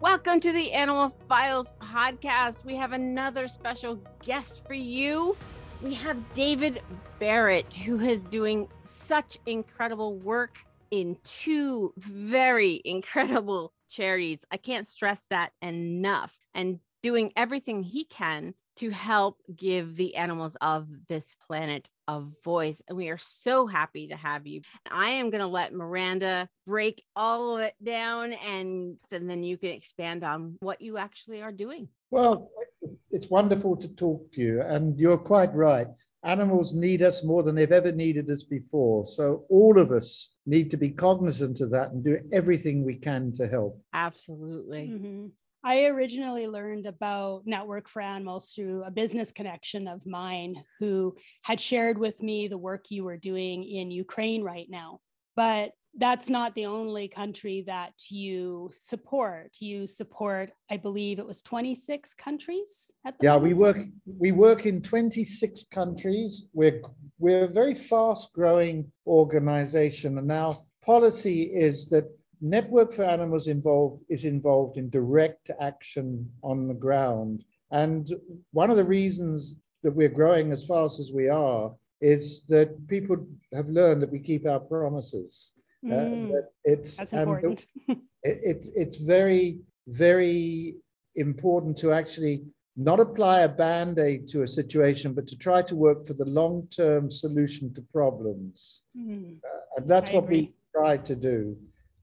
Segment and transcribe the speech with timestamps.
[0.00, 2.66] Welcome to the Animal Files podcast.
[2.66, 5.34] We have another special guest for you.
[5.82, 6.82] We have David
[7.18, 10.58] Barritt, who is doing such incredible work
[10.90, 14.44] in two very incredible charities.
[14.50, 16.36] I can't stress that enough.
[16.54, 22.82] And doing everything he can to help give the animals of this planet a voice.
[22.88, 24.60] And we are so happy to have you.
[24.90, 29.56] I am going to let Miranda break all of it down and, and then you
[29.56, 31.88] can expand on what you actually are doing.
[32.10, 32.50] Well,
[33.10, 34.62] it's wonderful to talk to you.
[34.62, 35.88] And you're quite right.
[36.22, 39.06] Animals need us more than they've ever needed us before.
[39.06, 43.32] So all of us need to be cognizant of that and do everything we can
[43.34, 43.80] to help.
[43.92, 44.88] Absolutely.
[44.88, 45.26] Mm-hmm.
[45.66, 51.60] I originally learned about Network for Animals through a business connection of mine who had
[51.60, 55.00] shared with me the work you were doing in Ukraine right now.
[55.34, 59.56] But that's not the only country that you support.
[59.58, 63.48] You support, I believe it was 26 countries at the Yeah, moment.
[63.48, 63.78] we work
[64.20, 66.44] we work in 26 countries.
[66.52, 66.80] We're
[67.18, 72.04] we're a very fast growing organization and now policy is that
[72.40, 77.44] Network for Animals involved is involved in direct action on the ground.
[77.70, 78.12] And
[78.52, 83.16] one of the reasons that we're growing as fast as we are is that people
[83.54, 85.52] have learned that we keep our promises.
[85.84, 87.66] Uh, mm, uh, it's that's important.
[87.88, 90.74] it, it, it's very, very
[91.14, 92.42] important to actually
[92.76, 96.24] not apply a band aid to a situation, but to try to work for the
[96.26, 98.82] long term solution to problems.
[98.96, 100.40] Mm, uh, and that's I what agree.
[100.40, 101.56] we try to do.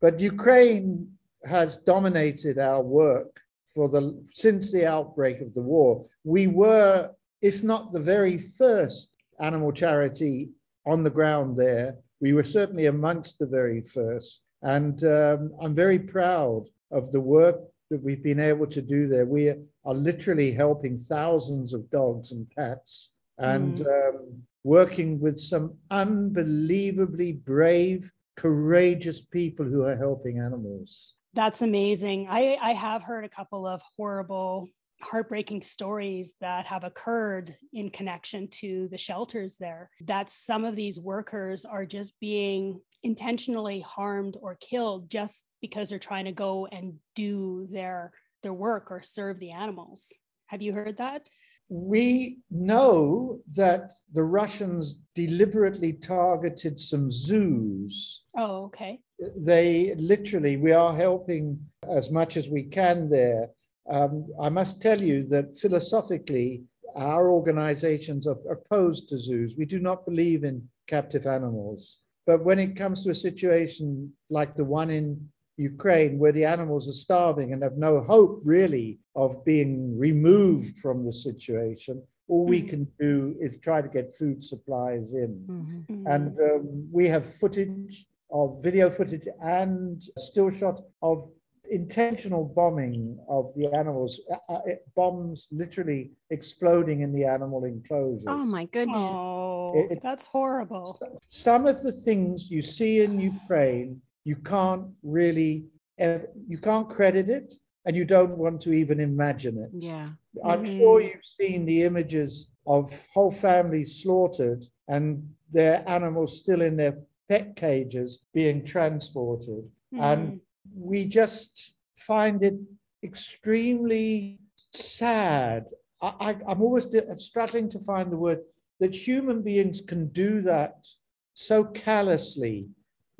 [0.04, 1.14] But Ukraine
[1.46, 3.40] has dominated our work
[3.74, 6.06] for the since the outbreak of the war.
[6.26, 10.50] We were, if not the very first animal charity
[10.86, 14.42] on the ground there, we were certainly amongst the very first.
[14.62, 19.26] And um, I'm very proud of the work that we've been able to do there.
[19.26, 19.52] We
[19.86, 24.10] are literally helping thousands of dogs and cats and mm.
[24.10, 31.16] um, working with some unbelievably brave courageous people who are helping animals.
[31.34, 32.28] That's amazing.
[32.30, 34.68] I, I have heard a couple of horrible,
[35.02, 39.90] heartbreaking stories that have occurred in connection to the shelters there.
[40.02, 46.00] That some of these workers are just being intentionally harmed or killed just because they're
[46.00, 48.12] trying to go and do their
[48.44, 50.12] their work or serve the animals.
[50.48, 51.30] Have you heard that?
[51.70, 58.24] We know that the Russians deliberately targeted some zoos.
[58.38, 59.00] Oh, okay.
[59.36, 61.60] They literally, we are helping
[61.90, 63.50] as much as we can there.
[63.90, 66.64] Um, I must tell you that philosophically,
[66.96, 69.56] our organizations are opposed to zoos.
[69.58, 71.98] We do not believe in captive animals.
[72.28, 76.88] But when it comes to a situation like the one in Ukraine, where the animals
[76.90, 82.60] are starving and have no hope really of being removed from the situation, all we
[82.60, 82.70] mm-hmm.
[82.70, 85.46] can do is try to get food supplies in.
[85.48, 86.08] Mm-hmm.
[86.08, 91.30] And um, we have footage of video footage and still shot of
[91.70, 94.60] intentional bombing of the animals, uh, uh
[94.96, 98.26] bombs literally exploding in the animal enclosures.
[98.28, 98.98] Oh my goodness.
[98.98, 101.00] Oh, it, it, that's horrible.
[101.28, 105.66] Some of the things you see in Ukraine you can't really
[105.98, 107.54] you can't credit it
[107.86, 109.70] and you don't want to even imagine it.
[109.74, 110.06] Yeah.
[110.44, 110.78] I'm mm-hmm.
[110.78, 116.98] sure you've seen the images of whole families slaughtered and their animals still in their
[117.30, 119.70] pet cages being transported.
[119.94, 120.04] Mm-hmm.
[120.04, 120.40] and
[120.76, 122.56] we just find it
[123.04, 124.40] extremely
[124.74, 125.66] sad.
[126.02, 126.88] I, am always
[127.18, 128.40] struggling to find the word
[128.80, 130.88] that human beings can do that
[131.34, 132.68] so callously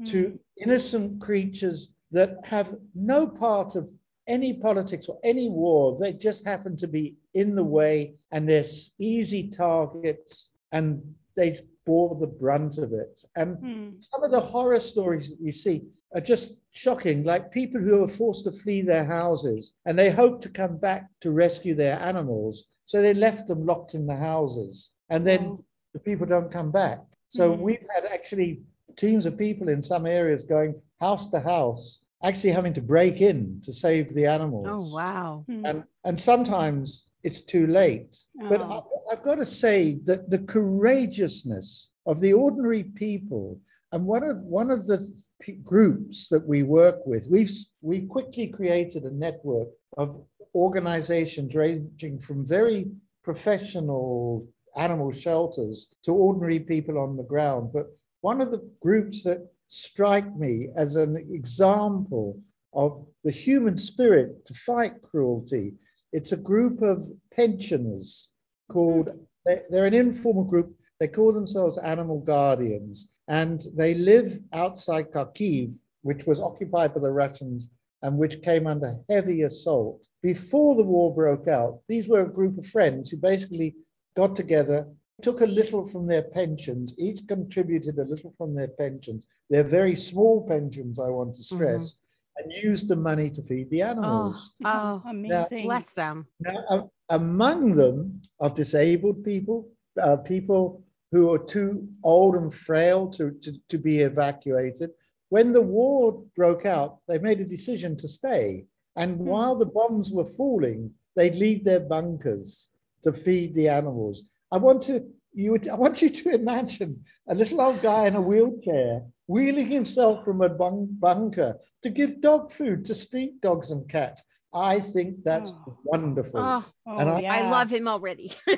[0.02, 0.10] mm.
[0.10, 3.90] to innocent creatures that have no part of
[4.28, 5.98] any politics or any war.
[6.00, 8.66] They just happen to be in the way and they're
[9.00, 11.02] easy targets and
[11.36, 13.24] they bore the brunt of it.
[13.36, 14.04] And mm.
[14.12, 15.84] some of the horror stories that we see
[16.16, 20.42] are just shocking, like people who are forced to flee their houses and they hope
[20.42, 22.66] to come back to rescue their animals.
[22.86, 25.66] So they left them locked in the houses and then oh.
[25.94, 27.00] the people don't come back.
[27.30, 27.60] So mm.
[27.60, 28.62] we've had actually
[28.96, 33.60] teams of people in some areas going house to house actually having to break in
[33.64, 34.68] to save the animals.
[34.70, 35.44] Oh, wow.
[35.48, 35.66] Hmm.
[35.66, 38.18] And, and sometimes it's too late.
[38.50, 38.88] But I, Oh.
[39.12, 43.60] I've got to say that the courageousness of the ordinary people,
[43.92, 45.00] and one of one of the
[45.42, 47.52] p- groups that we work with, we've
[47.82, 50.22] we quickly created a network of
[50.56, 52.88] organizations ranging from very
[53.24, 57.72] professional animal shelters to ordinary people on the ground.
[57.74, 57.88] But
[58.24, 62.40] one of the groups that strike me as an example
[62.74, 65.74] of the human spirit to fight cruelty
[66.14, 67.04] it's a group of
[67.36, 68.30] pensioners
[68.70, 69.24] called, hmm.
[69.46, 70.78] they- they're an informal group.
[71.00, 77.12] They call themselves Animal Guardians, and they live outside Kharkiv, which was occupied by the
[77.12, 77.68] Russians
[78.04, 80.02] and which came under heavy assault.
[80.22, 83.76] Before the war broke out, these were a group of friends who basically
[84.16, 84.88] got together,
[85.24, 89.26] took a little from their pensions, each contributed a little from their pensions.
[89.50, 92.00] They're very small pensions, I want to stress,
[92.38, 94.54] and used the money to feed the animals.
[94.66, 95.66] Oh, amazing.
[95.66, 96.28] bless them.
[96.42, 99.70] Now, a- among them are disabled people,
[100.02, 104.90] uh, people who are too old and frail to, to, to be evacuated.
[105.30, 108.66] When the war broke out, they made a decision to stay.
[108.96, 109.26] And Hmm.
[109.26, 112.70] while the bombs were falling, they'd leave their bunkers
[113.04, 114.24] to feed the animals.
[114.54, 114.96] I want to
[115.34, 120.24] you I want you to imagine a little old guy in a wheelchair wheeling himself
[120.24, 124.22] from a bun- bunker to give dog food to street dogs and cats.
[124.54, 125.78] I think that's Oh.
[125.84, 126.40] wonderful.
[126.40, 127.34] Oh, Oh, And I- yeah.
[127.34, 128.30] I love him already.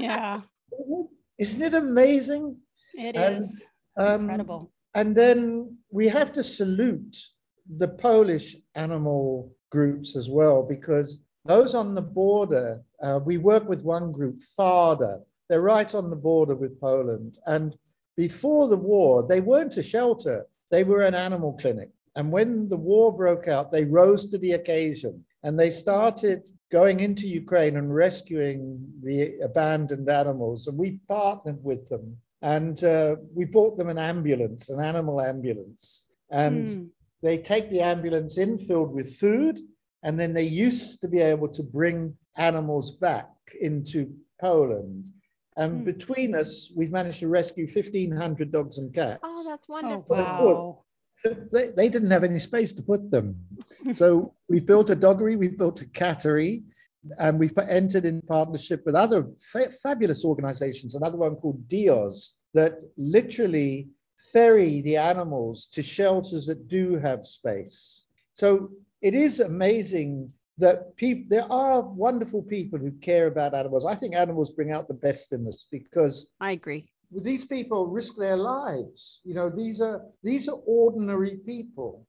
[0.00, 0.40] Yeah,
[1.38, 2.56] Isn't it amazing?
[2.94, 3.64] it And, is.
[3.96, 4.72] It's um, incredible.
[4.94, 7.14] And then we have to salute
[7.82, 11.08] the Polish animal groups as well, because
[11.48, 15.22] those on the border, uh, we work with one group, FADA.
[15.48, 17.38] They're right on the border with Poland.
[17.46, 17.74] And
[18.16, 21.88] before the war, they weren't a shelter, they were an animal clinic.
[22.16, 27.00] And when the war broke out, they rose to the occasion and they started going
[27.00, 28.60] into Ukraine and rescuing
[29.02, 30.66] the abandoned animals.
[30.66, 36.04] And we partnered with them and uh, we bought them an ambulance, an animal ambulance.
[36.30, 36.84] And Hmm.
[37.22, 39.60] they take the ambulance in filled with food,
[40.02, 43.28] and then they used to be able to bring animals back
[43.60, 45.04] into Poland.
[45.56, 45.84] And Hmm.
[45.84, 49.20] between us, we've managed to rescue 1,500 dogs and cats.
[49.24, 50.16] oh, that's Oh, wonderful.
[50.16, 50.84] wow.
[51.50, 53.36] They, they didn't have any space to put them.
[53.92, 56.62] so we built a doggery, we built a cattery,
[57.18, 62.78] and we've entered in partnership with other fa- fabulous organizations, another one called Dios, that
[62.96, 63.88] literally
[64.32, 68.06] ferry the animals to shelters that do have space.
[68.34, 73.86] So it is amazing that people, there are wonderful people who care about animals.
[73.86, 76.90] I think animals bring out the best in us because I agree.
[77.12, 79.20] these people risk their lives.
[79.24, 82.06] You know, these are these are ordinary people.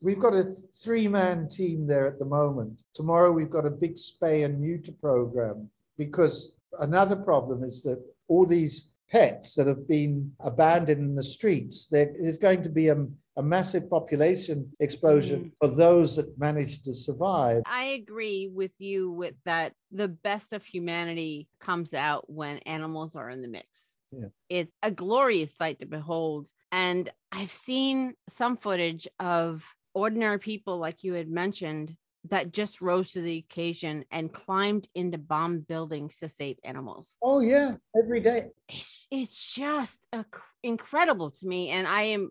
[0.00, 2.82] We've got a three-man team there at the moment.
[2.92, 8.44] Tomorrow we've got a big spay and neuter program because another problem is that all
[8.44, 13.06] these pets that have been abandoned in the streets, there is going to be a,
[13.36, 15.52] a massive population explosion Mm.
[15.60, 17.62] for those that manage to survive.
[17.66, 23.30] I agree with you with that the best of humanity comes out when animals are
[23.30, 23.68] in the mix.
[24.12, 24.28] Yeah.
[24.48, 26.48] It's a glorious sight to behold.
[26.72, 29.64] And I've seen some footage of
[29.94, 31.94] ordinary people, like you had mentioned,
[32.30, 37.16] that just rose to the occasion and climbed into bomb buildings to save animals.
[37.22, 38.50] Oh yeah, every day.
[38.68, 40.24] It's, it's just a,
[40.62, 41.70] incredible to me.
[41.70, 42.30] And I am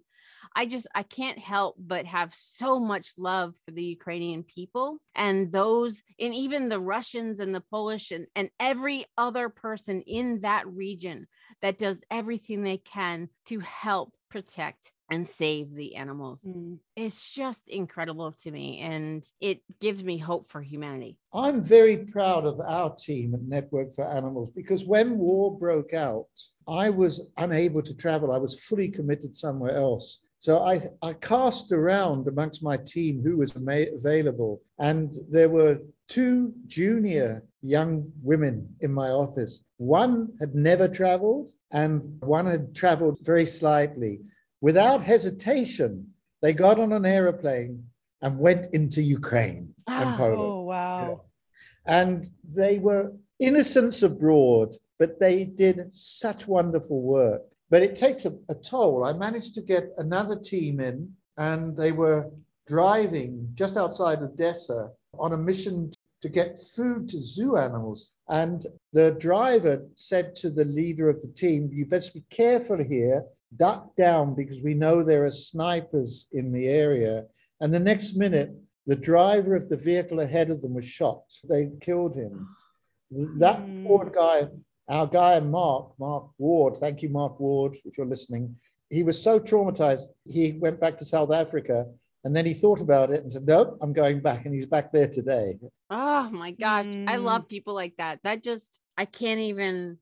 [0.56, 5.52] I just I can't help but have so much love for the Ukrainian people and
[5.52, 10.68] those and even the Russians and the Polish and, and every other person in that
[10.68, 11.28] region
[11.62, 16.44] that does everything they can to help protect and save the animals.
[16.44, 16.80] Mm.
[16.96, 21.18] It's just incredible to me and it gives me hope for humanity.
[21.34, 26.28] I'm very proud of our team at Network for Animals because when war broke out,
[26.68, 28.32] I was unable to travel.
[28.32, 30.22] I was fully committed somewhere else.
[30.40, 35.80] So I, I cast around amongst my team who was ama- available, and there were
[36.08, 39.64] two junior young women in my office.
[39.78, 44.22] One had never traveled, and one had traveled very slightly.
[44.62, 47.86] Without hesitation, they got on an aeroplane
[48.22, 50.42] and went into Ukraine and Ah, Poland.
[50.42, 51.22] Oh, wow.
[51.86, 57.44] And they were innocents abroad, but they did such wonderful work.
[57.70, 59.04] But it takes a, a toll.
[59.04, 62.32] I managed to get another team in, and they were
[62.68, 68.12] driving just outside Odessa on a mission to get food to zoo animals.
[68.30, 73.26] And the driver said to the leader of the team, You best be careful here,
[73.56, 77.26] duck down because we know there are snipers in the area.
[77.62, 78.52] And the next minute,
[78.88, 81.24] the driver of the vehicle ahead of them was shot.
[81.50, 82.48] They killed him.
[83.12, 83.86] That Mm.
[83.86, 84.48] poor guy,
[84.88, 88.56] our guy, Mark, Mark Ward, thank you, Mark Ward, if you're listening.
[88.90, 91.92] He was so traumatized, he went back to South Africa
[92.24, 94.46] and then he thought about it and said, Nope, I'm going back.
[94.46, 95.58] And he's back there today.
[95.90, 96.86] Oh my gosh.
[96.88, 97.24] I Mm.
[97.24, 98.20] love people like that.
[98.24, 100.00] That just, I can't even,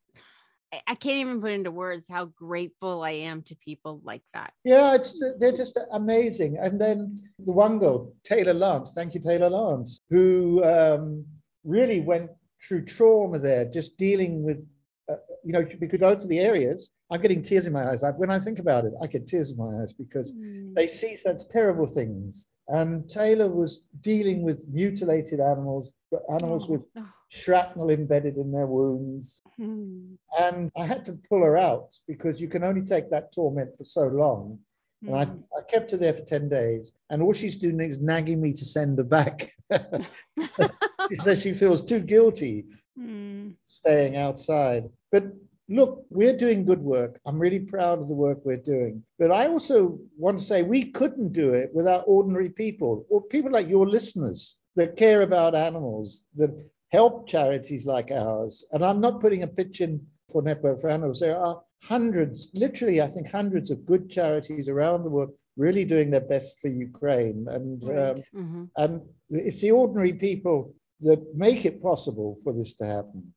[0.87, 4.53] I- can't even put into words how grateful I am to people like that.
[4.63, 6.57] Yeah, it's they're just amazing.
[6.59, 11.25] And then the one girl, Taylor Lance, thank you, Taylor Lance, who um,
[11.63, 12.29] really went
[12.67, 14.65] through trauma there, just dealing with,
[15.09, 16.89] uh, you know, we could go to the areas.
[17.11, 18.01] I'm getting tears in my eyes.
[18.03, 20.73] I, when I think about it, I get tears in my eyes because Mm.
[20.73, 22.47] they see such terrible things.
[22.69, 25.93] And Taylor was dealing with mutilated animals,
[26.29, 29.41] animals with Oh, shrapnel embedded in their wounds.
[29.59, 30.17] Mm.
[30.39, 33.85] And I had to pull her out because you can only take that torment for
[33.85, 34.59] so long.
[35.05, 35.43] And I, Mm.
[35.57, 36.93] I kept her there for 10 days.
[37.09, 39.51] And all she's doing is nagging me to send her back.
[41.09, 42.65] she says she feels too guilty
[42.97, 43.55] Mm.
[43.63, 44.83] staying outside.
[45.11, 45.23] But
[45.67, 47.19] look, we're doing good work.
[47.25, 49.03] I'm really proud of the work we're doing.
[49.17, 53.51] But I also want to say we couldn't do it without ordinary people or people
[53.51, 56.51] like your listeners that care about animals, that
[56.93, 58.63] help charities like ours.
[58.71, 59.99] And I'm not putting a pitch in
[60.31, 61.19] for Network for Animals.
[61.19, 66.09] There are hundreds, literally, I think hundreds of good charities around the world really doing
[66.11, 67.47] their best for Ukraine.
[67.49, 67.97] And Right.
[68.09, 68.69] um, mhm.
[68.77, 73.33] and it's the ordinary people that make it possible for this to happen.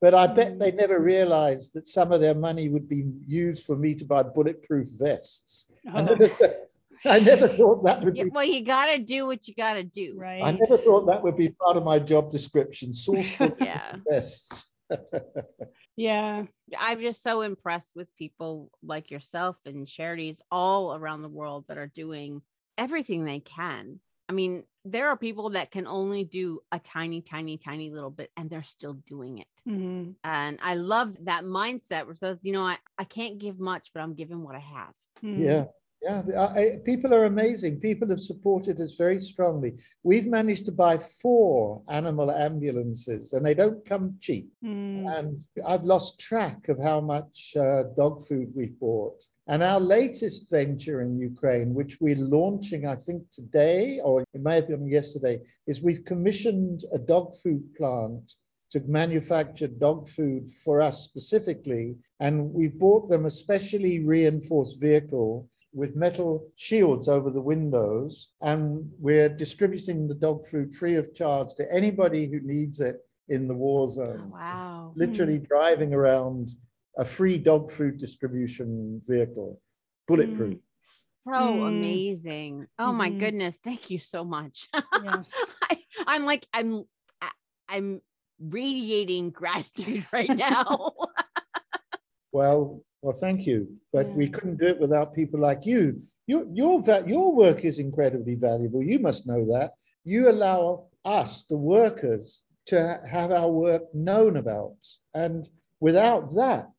[0.00, 3.76] But I bet they never realized that some of their money would be used for
[3.76, 5.70] me to buy bulletproof vests.
[5.92, 6.16] Oh,
[7.06, 8.24] I never thought that would be.
[8.30, 10.14] well, you got to do what you got to do.
[10.18, 10.42] right.
[10.42, 12.92] I never thought that would be part of my job description.
[12.94, 13.96] Source bulletproof Yeah.
[14.08, 14.70] vests.
[15.96, 16.44] Yeah.
[16.78, 21.78] I'm just so impressed with people like yourself and charities all around the world that
[21.78, 22.42] are doing
[22.76, 24.00] everything they can.
[24.28, 28.30] I mean, there are people that can only do a tiny, tiny, tiny little bit
[28.36, 29.46] and they're still doing it.
[29.68, 30.14] Mhm.
[30.22, 33.90] And I love that mindset where it says, you know, I, I can't give much,
[33.92, 34.92] but I'm giving what I have.
[35.24, 35.38] Mm.
[35.38, 35.64] Yeah.
[36.00, 37.80] Yeah, I- I- people are amazing.
[37.80, 39.74] People have supported us very strongly.
[40.04, 44.48] We've managed to buy four animal ambulances, and they don't come cheap.
[44.64, 45.18] Mm.
[45.18, 49.24] And I've lost track of how much uh, dog food we've bought.
[49.48, 54.56] And our latest venture in Ukraine, which we're launching, I think today, or it may
[54.56, 58.34] have been yesterday, is we've commissioned a dog food plant
[58.70, 61.96] to manufacture dog food for us specifically.
[62.20, 68.32] And we bought them a specially reinforced vehicle with metal shields over the windows.
[68.42, 72.96] And we're distributing the dog food free of charge to anybody who needs it
[73.28, 74.92] in the war Oh, zone wow.
[74.96, 76.50] literally driving around
[76.96, 79.60] a free dog food distribution vehicle,
[80.08, 80.58] bulletproof.
[81.22, 81.68] So Mm.
[81.68, 82.66] amazing.
[82.78, 83.18] Oh my Mhm.
[83.20, 83.58] goodness.
[83.62, 84.68] Thank you so much.
[85.04, 85.54] Yes.
[85.70, 86.84] I, I'm like, I'm,
[87.22, 88.00] I- I'm
[88.40, 90.92] radiating gratitude right now.
[92.32, 96.00] Well, well, thank you, but we couldn't do it without people like you.
[96.26, 98.82] Your your va- your work is incredibly valuable.
[98.82, 99.72] You must know that.
[100.04, 104.76] You allow us, the workers, to ha- have our work known about,
[105.14, 105.48] and
[105.80, 106.70] without that,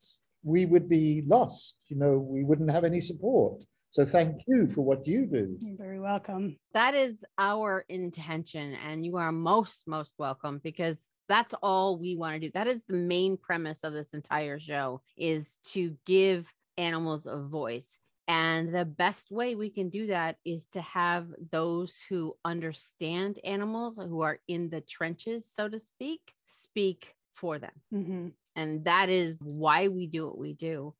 [0.42, 1.76] we would be lost.
[1.88, 3.64] You know, we wouldn't have any support.
[3.92, 5.58] So thank you for what you do.
[5.62, 6.56] You're very welcome.
[6.74, 12.34] that is our intention and you are most most welcome because that's all we want
[12.34, 12.50] to do.
[12.52, 17.98] That is the main premise of this entire show is to give animals a voice.
[18.28, 23.96] And the best way we can do that is to have those who understand animals
[23.96, 27.72] who are in the trenches so to speak speak for them.
[27.90, 30.94] Hmm and that is why we do what we do.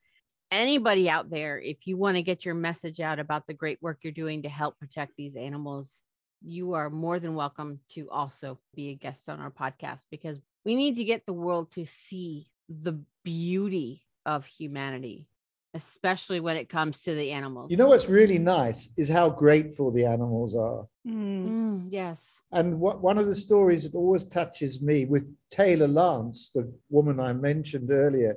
[0.50, 3.98] Anybody out there, if you want to get your message out about the great work
[4.02, 6.02] you're doing to help protect these animals,
[6.42, 10.74] you are more than welcome to also be a guest on our podcast because we
[10.74, 15.28] need to get the world to see the beauty of humanity,
[15.74, 17.70] especially when it comes to the animals.
[17.70, 20.86] You know what's really nice is how grateful the animals are.
[21.06, 21.44] Mm.
[21.44, 22.40] Mm, yes.
[22.52, 27.20] And what, one of the stories that always touches me with Taylor Lance, the woman
[27.20, 28.34] I mentioned earlier,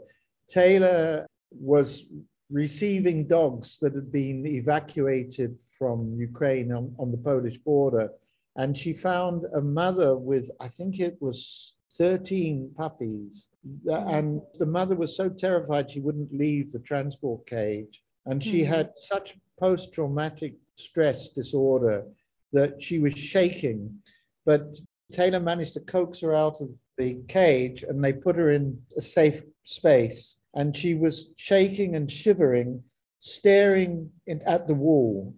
[0.47, 2.05] Taylor was
[2.53, 8.09] receiving dogs that had been evacuated from Ukraine on, on the Polish border.
[8.55, 13.47] And she found a mother with, I think it was 13 puppies.
[13.89, 18.03] And the mother was so terrified she wouldn't leave the transport cage.
[18.27, 18.67] And she Mhm.
[18.67, 22.05] had such post traumatic stress disorder
[22.51, 23.99] that she was shaking.
[24.45, 24.79] But
[25.11, 26.69] Taylor managed to coax her out of
[26.99, 30.37] the cage and they put her in a safe space.
[30.53, 32.83] And she was shaking and shivering,
[33.19, 35.35] staring in, at the wall.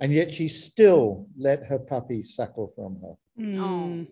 [0.00, 3.14] and yet she still let her puppy suckle from her.
[3.38, 4.08] Mm.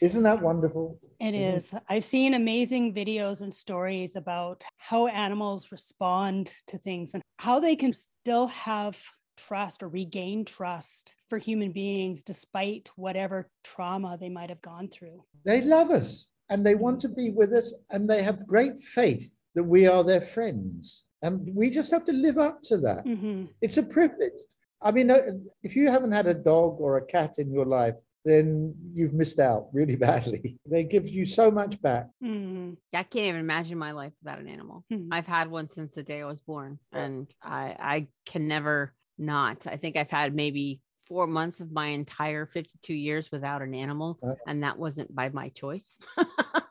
[0.00, 0.98] Isn't that wonderful?
[1.20, 1.54] It Mhm.
[1.56, 1.74] is.
[1.88, 7.76] I've seen amazing videos and stories about how animals respond to things and how they
[7.76, 9.00] can still have
[9.36, 15.22] trust or regain trust for human beings despite whatever trauma they might have gone through.
[15.44, 19.37] They love us and they want to be with us and they have great faith
[19.58, 21.04] that we are their friends.
[21.22, 23.04] And we just have to live up to that.
[23.04, 23.48] Mhm.
[23.60, 24.40] It's a privilege.
[24.80, 25.18] I mean, uh,
[25.64, 29.40] if you haven't had a dog or a cat in your life, then you've missed
[29.40, 30.58] out really badly.
[30.74, 32.06] They give you so much back.
[32.22, 32.76] Mhm.
[32.94, 34.84] I can't even imagine my life without an animal.
[34.92, 35.08] Mhm.
[35.10, 37.04] I've had one since the day I was born, Yeah.
[37.04, 37.62] and I
[37.94, 37.96] I
[38.30, 39.66] can never not.
[39.66, 44.18] I think I've had maybe four months of my entire 52 years without an animal,
[44.22, 44.34] Uh.
[44.46, 45.98] and that wasn't by my choice.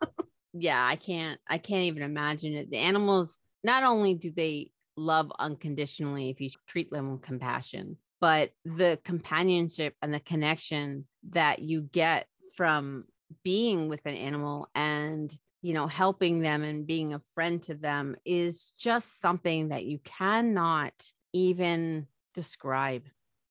[0.60, 2.70] yeah, I can't I can't even imagine it.
[2.70, 8.52] The animals not only do they love unconditionally if you treat them with compassion, but
[8.66, 13.06] the companionship and the connection that you get from
[13.44, 18.16] being with an animal and you know helping them and being a friend to them
[18.26, 20.94] is just something that you cannot
[21.34, 23.04] even describe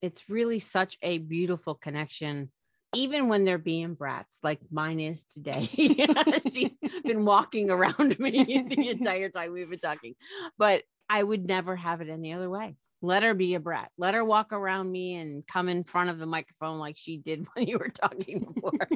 [0.03, 2.51] it's really such a beautiful connection
[2.97, 5.69] even when they're being brats like mine is today.
[6.53, 10.15] She's been walking around me the entire time we've been talking.
[10.59, 12.77] But i would never have it any other way.
[13.03, 13.91] Let her be a brat.
[13.99, 17.47] Let her walk around me and come in front of the microphone like she did
[17.55, 18.89] when you were talking before.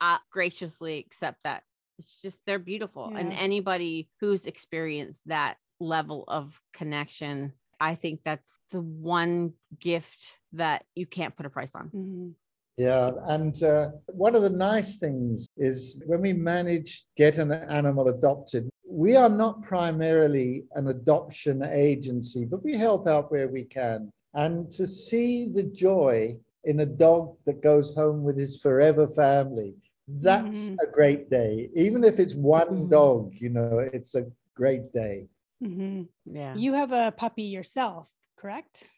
[0.00, 1.62] I graciously accept that.
[1.98, 3.12] It's just they're beautiful.
[3.14, 10.84] And anybody who's experienced that level of connection i think that's the one gift that
[10.94, 11.88] you can't put a price on.
[11.88, 12.34] Mhm.
[12.80, 18.08] Yeah, and uh, one of the nice things is when we manage get an animal
[18.08, 24.10] adopted, we are not primarily an adoption agency, but we help out where we can.
[24.32, 29.74] And to see the joy in a dog that goes home with his forever family,
[30.08, 30.76] that's Mhm.
[30.82, 31.68] a great day.
[31.74, 32.90] Even if it's one Mhm.
[32.90, 35.28] dog, you know, it's a great day.
[35.62, 36.08] Mhm.
[36.24, 38.88] yeah You have a puppy yourself, correct?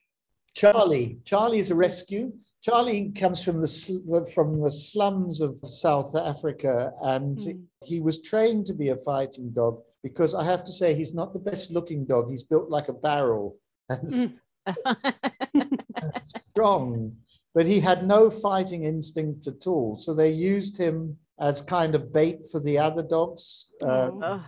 [0.54, 1.18] Charlie.
[1.24, 2.32] Charlie is a rescue.
[2.62, 7.64] Charlie comes from the sl- from the slums of South Africa, and Mm.
[7.84, 9.82] he was trained to be a fighting dog.
[10.02, 12.30] Because I have to say, he's not the best looking dog.
[12.30, 13.56] He's built like a barrel
[13.88, 14.28] and s-
[16.22, 17.16] strong,
[17.54, 19.96] but he had no fighting instinct at all.
[19.96, 23.72] So they used him as kind of bait for the other dogs.
[23.82, 24.20] Oh.
[24.22, 24.40] Ugh.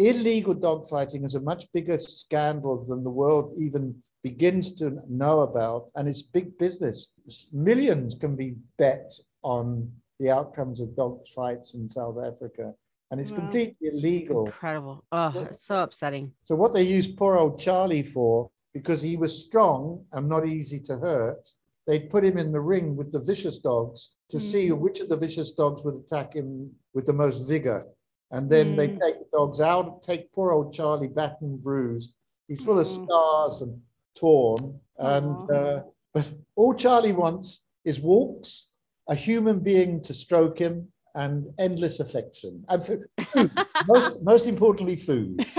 [0.00, 5.40] illegal dog fighting is a much bigger scandal than the world even begins to know
[5.40, 7.14] about, and it's big business.
[7.52, 12.74] Millions can be bet on the outcomes of dog fights in South Africa,
[13.10, 13.36] and it's Wow.
[13.38, 14.46] completely illegal.
[14.46, 19.16] incredible oh it's so upsetting So what they used poor old Charlie for, because he
[19.16, 21.48] was strong and not easy to hurt,
[21.86, 24.78] they put him in the ring with the vicious dogs to see Mhm.
[24.80, 27.86] which of the vicious dogs would attack him with the most vigor.
[28.30, 28.98] And then they Mm.
[29.00, 32.14] take the dogs out, take poor old Charlie battered and bruised.
[32.48, 33.04] He's full of Mm.
[33.04, 33.80] scars and
[34.18, 34.80] torn.
[34.98, 35.82] And uh,
[36.14, 38.68] but all Charlie wants is walks,
[39.08, 42.64] a human being to stroke him, and endless affection.
[42.68, 43.06] And food.
[43.86, 45.44] most, most importantly, food.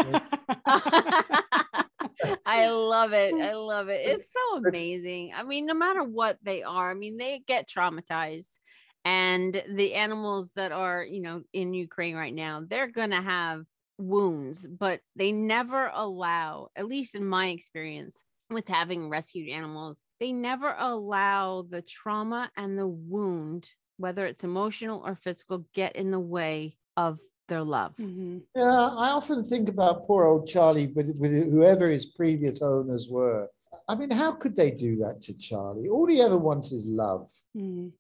[2.46, 3.34] I love it.
[3.36, 4.02] I love it.
[4.06, 5.34] It's so amazing.
[5.36, 8.58] I mean, no matter what they are, I mean, they get traumatized.
[9.06, 13.64] And the animals that are, you know, in Ukraine right now, they're going to have
[13.98, 20.32] wounds, but they never allow, at least in my experience with having rescued animals, they
[20.32, 26.20] never allow the trauma and the wound, whether it's emotional or physical, get in the
[26.20, 27.96] way of their love.
[27.98, 28.44] Mhm.
[28.56, 33.50] Yeah, I often think about poor old Charlie with, with whoever his previous owners were.
[33.88, 35.90] I mean, how could they do that to Charlie?
[35.90, 37.32] All he ever wants is love.
[37.56, 37.94] Mhm.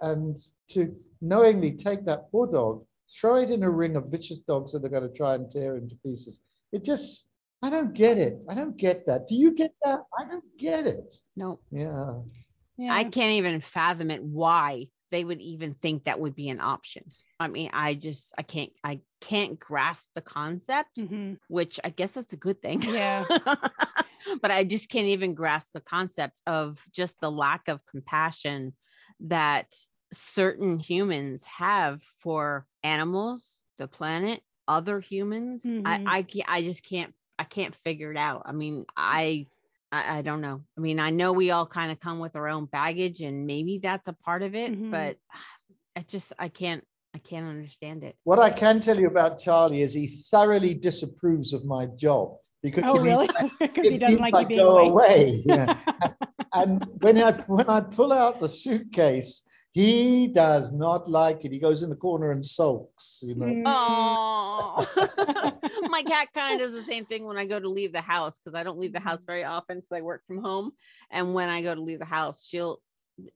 [0.00, 0.38] And
[0.70, 4.84] to knowingly take that poor dog, throw it in a ring of vicious dogs that
[4.84, 6.40] are going to try and tear him to pieces.
[6.72, 7.30] It just,
[7.62, 8.38] I don't get it.
[8.48, 9.26] I don't get that.
[9.28, 10.00] Do you get that?
[10.18, 11.20] I don't get it.
[11.36, 12.20] No, Yeah.
[12.78, 12.92] Yeah.
[12.92, 17.04] I can't even fathom it why they would even think that would be an option.
[17.40, 21.38] I mean, I just I can't I can't grasp the concept, Mhm.
[21.48, 22.82] which I guess that's a good thing.
[22.82, 23.24] Yeah.
[24.42, 28.74] but I just can't even grasp the concept of just the lack of compassion
[29.20, 29.72] that
[30.12, 35.62] certain humans have for animals, the planet, other humans.
[35.64, 35.82] Mhm.
[35.86, 38.42] I I can't, I just can't I can't figure it out.
[38.46, 39.46] I mean, I
[39.92, 40.62] I, I don't know.
[40.76, 43.78] I mean, I know we all kind of come with our own baggage, and maybe
[43.78, 44.90] that's a part of it, Mhm.
[44.90, 45.16] but
[45.94, 48.16] I just I can't I can't understand it.
[48.24, 52.84] What I can tell you about Charlie is he thoroughly disapproves of my job because
[52.84, 53.28] Oh, really?
[53.36, 54.88] I- Because he doesn't like I you being go away.
[54.88, 55.42] away.
[55.46, 55.76] Yeah.
[56.52, 59.42] and when I when I pull out the suitcase,
[59.76, 61.52] he does not like it.
[61.52, 63.62] He goes in the corner and sulks, you know.
[63.66, 64.88] Oh,
[65.90, 68.38] my cat kind of does the same thing when I go to leave the house
[68.38, 69.32] because I don't leave the house mm-hmm.
[69.32, 70.70] very often because I work from home.
[71.10, 72.80] And when I go to leave the house, she'll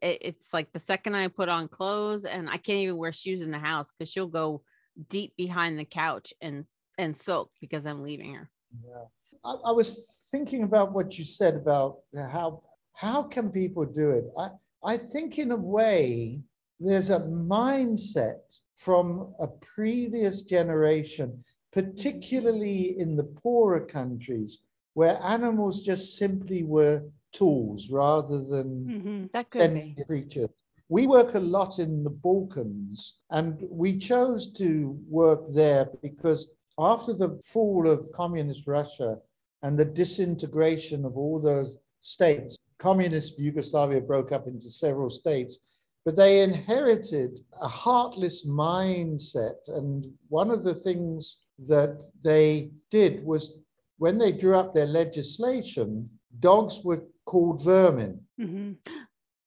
[0.00, 3.42] it, it's like the second I put on clothes and I can't even wear shoes
[3.42, 4.62] in the house because she'll go
[5.10, 6.64] deep behind the couch and
[6.96, 8.48] and sulk because I'm leaving her.
[8.82, 9.04] Yeah.
[9.44, 12.62] I, I was thinking about what you said about how
[12.94, 14.24] how can people do it?
[14.38, 14.48] I,
[14.82, 16.40] I think in a way
[16.78, 18.40] there's a mindset
[18.76, 24.58] from a previous generation, particularly in the poorer countries,
[24.94, 30.02] where animals just simply were tools rather than mm-hmm.
[30.02, 30.48] creatures.
[30.88, 37.12] We work a lot in the Balkans, and we chose to work there because after
[37.12, 39.18] the fall of communist Russia
[39.62, 45.58] and the disintegration of all those states, communist Yugoslavia broke up into several states,
[46.04, 49.56] but they inherited a heartless mindset.
[49.68, 51.38] And one of the things
[51.68, 53.58] that they did was
[53.98, 56.08] when they drew up their legislation,
[56.40, 58.18] dogs were called vermin.
[58.40, 58.72] Mm-hmm.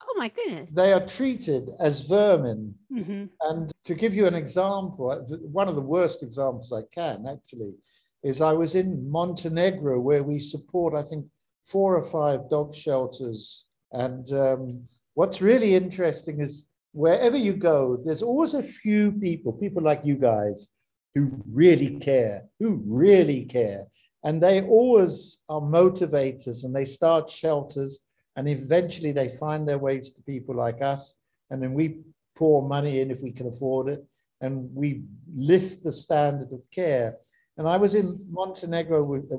[0.04, 0.70] Oh my goodness.
[0.72, 2.76] They are treated as vermin.
[2.92, 3.26] Mm-hmm.
[3.42, 5.10] And to give you an example,
[5.52, 7.74] one of the worst examples I can actually
[8.22, 11.26] is I was in Montenegro where we support, I think,
[11.64, 13.66] four or five dog shelters.
[13.92, 19.84] And um, what's really interesting is wherever you go, there's always a few people, people
[19.84, 20.70] like you guys,
[21.16, 23.86] who really care, who really care.
[24.24, 28.00] And they always are motivators and they start shelters
[28.36, 31.16] and eventually they find their ways to people like us.
[31.50, 32.00] And then we
[32.36, 34.04] pour money in if we can afford it.
[34.42, 35.04] And we
[35.36, 37.16] lift the standard of care.
[37.58, 39.32] And I was in Montenegro with,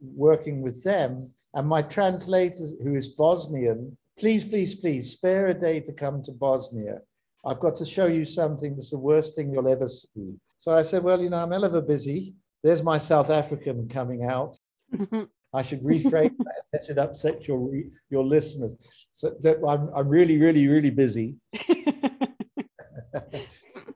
[0.00, 1.22] working with them.
[1.54, 6.32] And my translator, who is Bosnian, please, please, please spare a day to come to
[6.32, 6.98] Bosnia.
[7.44, 10.34] I've got to show you something that's the worst thing you'll ever see.
[10.58, 12.34] So I said, Well, you know, I'm ever busy.
[12.62, 14.56] There's my South African coming out.
[15.54, 17.70] I should rephrase that lest it upset your
[18.08, 18.72] your listeners.
[19.12, 21.36] So that I'm I'm really really really busy,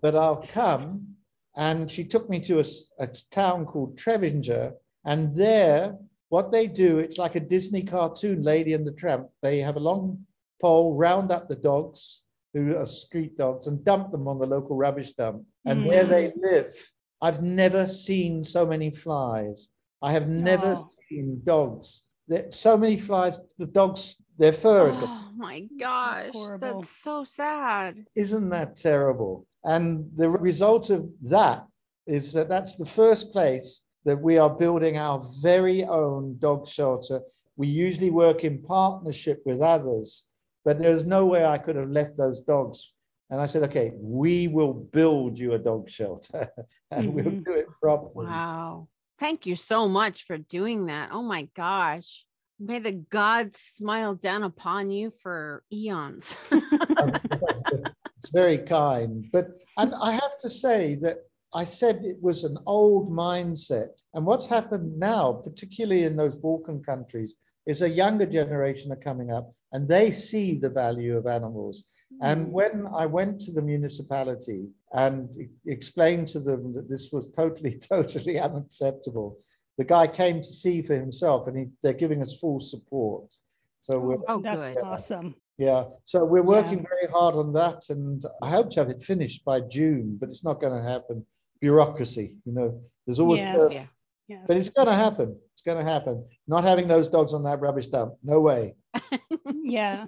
[0.02, 1.14] but I'll come.
[1.56, 2.64] And she took me to a,
[2.98, 4.74] a town called Trebinje,
[5.06, 5.96] and there,
[6.28, 9.28] what they do, it's like a Disney cartoon, Lady and the Tramp.
[9.40, 10.26] They have a long
[10.60, 14.76] pole, round up the dogs who are street dogs, and dump them on the local
[14.76, 15.44] rubbish dump.
[15.64, 15.88] And mm.
[15.88, 16.74] where they live,
[17.22, 19.68] I've never seen so many flies.
[20.02, 20.88] I have never oh.
[21.08, 22.02] seen dogs.
[22.26, 23.38] There, so many flies.
[23.58, 24.90] The dogs, their fur.
[24.92, 28.04] Oh my gosh, that's, that's so sad.
[28.16, 29.46] Isn't that terrible?
[29.62, 31.64] And the result of that
[32.06, 37.20] is that that's the first place that we are building our very own dog shelter.
[37.56, 40.24] We usually work in partnership with others,
[40.64, 42.92] but there's no way I could have left those dogs.
[43.30, 46.48] And I said, okay, we will build you a dog shelter
[46.92, 47.16] and mm-hmm.
[47.16, 48.26] we'll do it properly.
[48.26, 48.88] Wow.
[49.18, 51.10] Thank you so much for doing that.
[51.12, 52.24] Oh my gosh.
[52.60, 56.36] May the gods smile down upon you for eons.
[56.50, 59.26] it's very kind.
[59.32, 61.18] But and I have to say that
[61.56, 64.02] I said it was an old mindset.
[64.12, 67.34] And what's happened now, particularly in those Balkan countries,
[67.66, 71.84] is a younger generation are coming up and they see the value of animals.
[72.20, 72.52] And hmm.
[72.52, 75.30] when I went to the municipality and
[75.66, 79.38] explained to them that this was totally, totally unacceptable,
[79.78, 83.34] the guy came to see for himself and he, they're giving us full support.
[83.80, 84.84] So we're, oh, that's good.
[84.84, 85.34] awesome.
[85.58, 86.90] Yeah, so we're working yeah.
[86.90, 90.44] very hard on that, and I hope to have it finished by June, but it's
[90.44, 91.24] not going to happen.
[91.60, 93.68] Bureaucracy, you know, there's always, yes.
[93.72, 93.84] Yeah.
[94.28, 94.44] Yes.
[94.48, 95.36] but it's going to happen.
[95.52, 96.24] It's going to happen.
[96.48, 98.74] Not having those dogs on that rubbish dump, no way.
[99.64, 100.06] yeah,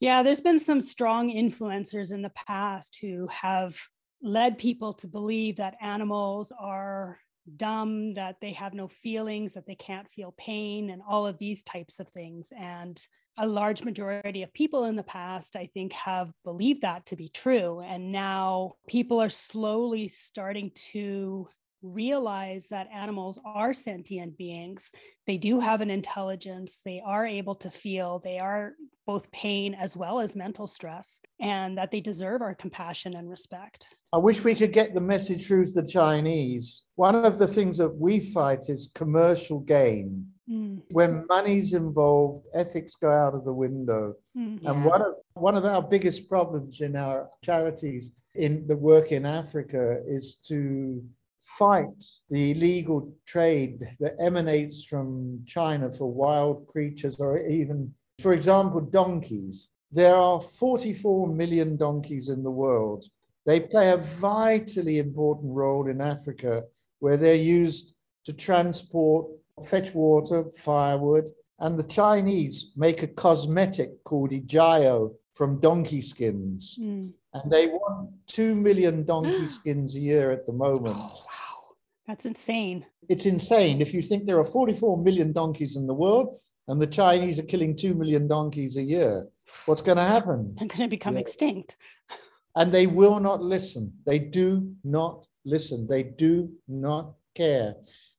[0.00, 3.78] yeah, there's been some strong influencers in the past who have
[4.22, 7.18] led people to believe that animals are
[7.56, 11.62] dumb, that they have no feelings, that they can't feel pain, and all of these
[11.62, 12.52] types of things.
[12.58, 13.00] And
[13.36, 17.28] a large majority of people in the past, I think, have believed that to be
[17.28, 17.80] true.
[17.80, 21.48] And now people are slowly starting to
[21.82, 24.90] realize that animals are sentient beings.
[25.26, 26.80] They do have an intelligence.
[26.84, 28.20] They are able to feel.
[28.24, 28.72] They are
[29.06, 33.86] both pain as well as mental stress, and that they deserve our compassion and respect.
[34.14, 36.84] I wish we could get the message through to the Chinese.
[36.94, 40.28] One of the things that we fight is commercial gain.
[40.50, 40.82] Mm.
[40.90, 44.14] When money's involved, ethics go out of the window.
[44.36, 44.70] Mm, yeah.
[44.70, 49.24] And one of one of our biggest problems in our charities in the work in
[49.24, 51.02] Africa is to
[51.38, 58.80] fight the illegal trade that emanates from China for wild creatures or even For example,
[58.80, 59.68] donkeys.
[59.90, 63.06] There are 44 million donkeys in the world.
[63.46, 66.64] They play a vitally important role in Africa
[67.00, 69.26] where they're used to transport,
[69.62, 76.78] fetch water, firewood, and the Chinese make a cosmetic called ejiao from donkey skins.
[76.80, 77.12] Mm.
[77.32, 80.94] And they want 2 million donkey skins a year at the moment.
[80.96, 81.74] Oh, wow.
[82.06, 82.86] That's insane.
[83.08, 83.80] It's insane.
[83.80, 86.38] If you think there are 44 million donkeys in the world
[86.68, 89.28] and the Chinese are killing 2 million donkeys a year,
[89.66, 90.54] what's going to happen?
[90.56, 91.20] They're going to become yeah.
[91.20, 91.76] extinct.
[92.56, 93.92] And they will not listen.
[94.06, 95.88] They do not listen.
[95.88, 97.74] They do not care.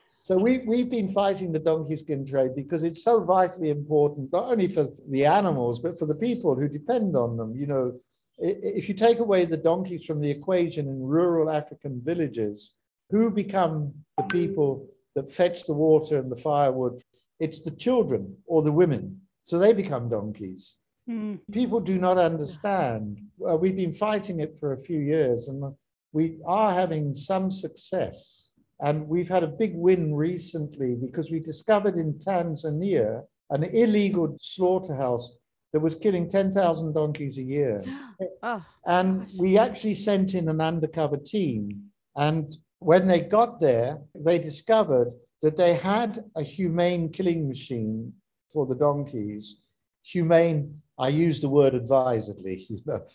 [0.05, 4.51] So we, we've been fighting the donkey skin trade because it's so vitally important, not
[4.51, 7.55] only for the animals, but for the people who depend on them.
[7.55, 7.99] You know,
[8.37, 12.75] if you take away the donkeys from the equation in rural African villages,
[13.09, 17.01] who become the people that fetch the water and the firewood?
[17.39, 19.21] It's the children or the women.
[19.43, 20.77] So they become donkeys.
[21.09, 21.39] Mm.
[21.51, 23.21] People do not understand.
[23.47, 25.73] Uh, we've been fighting it for a few years and
[26.13, 28.51] we are having some success.
[28.81, 35.37] And we've had a big win recently because we discovered in Tanzania an illegal slaughterhouse
[35.71, 37.83] that was killing 10,000 donkeys a year.
[38.43, 39.29] oh, and gosh.
[39.37, 41.91] we actually sent in an undercover team.
[42.15, 48.13] And when they got there, they discovered that they had a humane killing machine
[48.51, 49.59] for the donkeys.
[50.03, 53.05] Humane, I use the word advisedly, you know.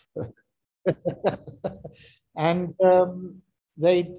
[2.35, 3.41] and um,
[3.77, 4.13] they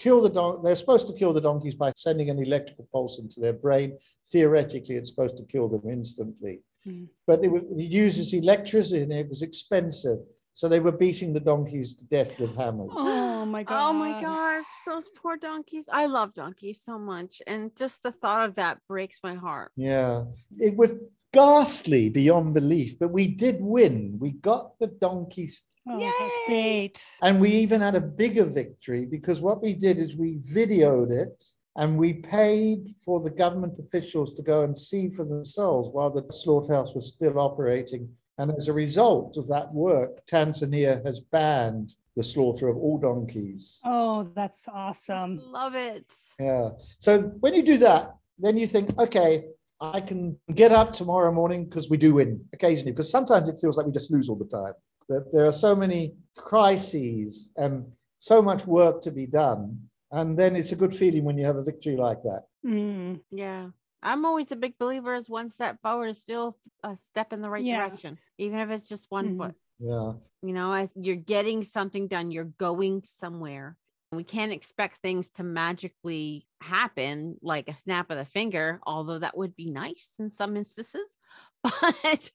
[0.00, 3.38] kill the don- they're supposed to kill the donkeys by sending an electrical pulse into
[3.38, 3.98] their brain.
[4.32, 6.62] Theoretically, it's supposed to kill them instantly.
[6.86, 7.08] Mm.
[7.26, 10.18] But it, was, it uses electricity and it was expensive.
[10.54, 12.90] So they were beating the donkeys to death with hammers.
[12.92, 13.78] Oh my god.
[13.80, 15.88] Oh my gosh, those poor donkeys.
[15.90, 17.40] I love donkeys so much.
[17.46, 19.70] And just the thought of that breaks my heart.
[19.76, 20.24] Yeah.
[20.58, 20.92] It was
[21.32, 24.16] ghastly beyond belief, but we did win.
[24.18, 26.12] We got the donkeys Oh, Yay!
[26.18, 27.10] that's great.
[27.22, 31.42] And we even had a bigger victory because what we did is we videoed it
[31.76, 36.30] and we paid for the government officials to go and see for themselves while the
[36.30, 38.08] slaughterhouse was still operating.
[38.38, 43.80] And as a result of that work, Tanzania has banned the slaughter of all donkeys.
[43.84, 45.40] Oh, that's awesome.
[45.50, 46.06] Love it.
[46.38, 46.70] Yeah.
[46.98, 49.44] So when you do that, then you think, okay,
[49.80, 53.76] I can get up tomorrow morning because we do win occasionally, because sometimes it feels
[53.78, 54.74] like we just lose all the time
[55.10, 57.84] that there are so many crises and
[58.18, 59.78] so much work to be done.
[60.12, 62.44] And then it's a good feeling when you have a victory like that.
[62.64, 63.20] Mm.
[63.30, 63.68] Yeah.
[64.02, 67.50] I'm always a big believer is one step forward is still a step in the
[67.50, 67.78] right yeah.
[67.78, 69.54] direction, even if it's just one mm foot.
[69.78, 70.12] Yeah.
[70.42, 73.76] You know, you're getting something done, you're going somewhere.
[74.12, 79.36] We can't expect things to magically happen like a snap of the finger, although that
[79.36, 81.16] would be nice in some instances.
[81.62, 82.30] But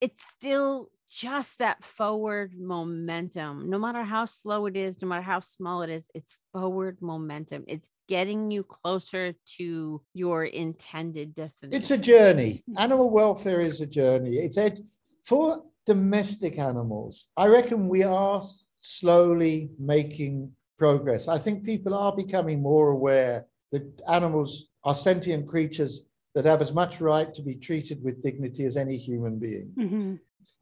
[0.00, 3.70] it's still just that forward momentum.
[3.70, 7.64] No matter how slow it is, no matter how small it is, it's forward momentum.
[7.68, 11.80] It's getting you closer to your intended destination.
[11.80, 12.64] It's a journey.
[12.76, 14.36] Animal welfare is a journey.
[14.38, 14.76] It's a,
[15.22, 17.26] for domestic animals.
[17.36, 18.42] I reckon we are
[18.78, 21.28] slowly making progress.
[21.28, 26.72] I think people are becoming more aware that animals are sentient creatures that have as
[26.72, 29.72] much right to be treated with dignity as any human being.
[29.78, 30.14] Mm-hmm.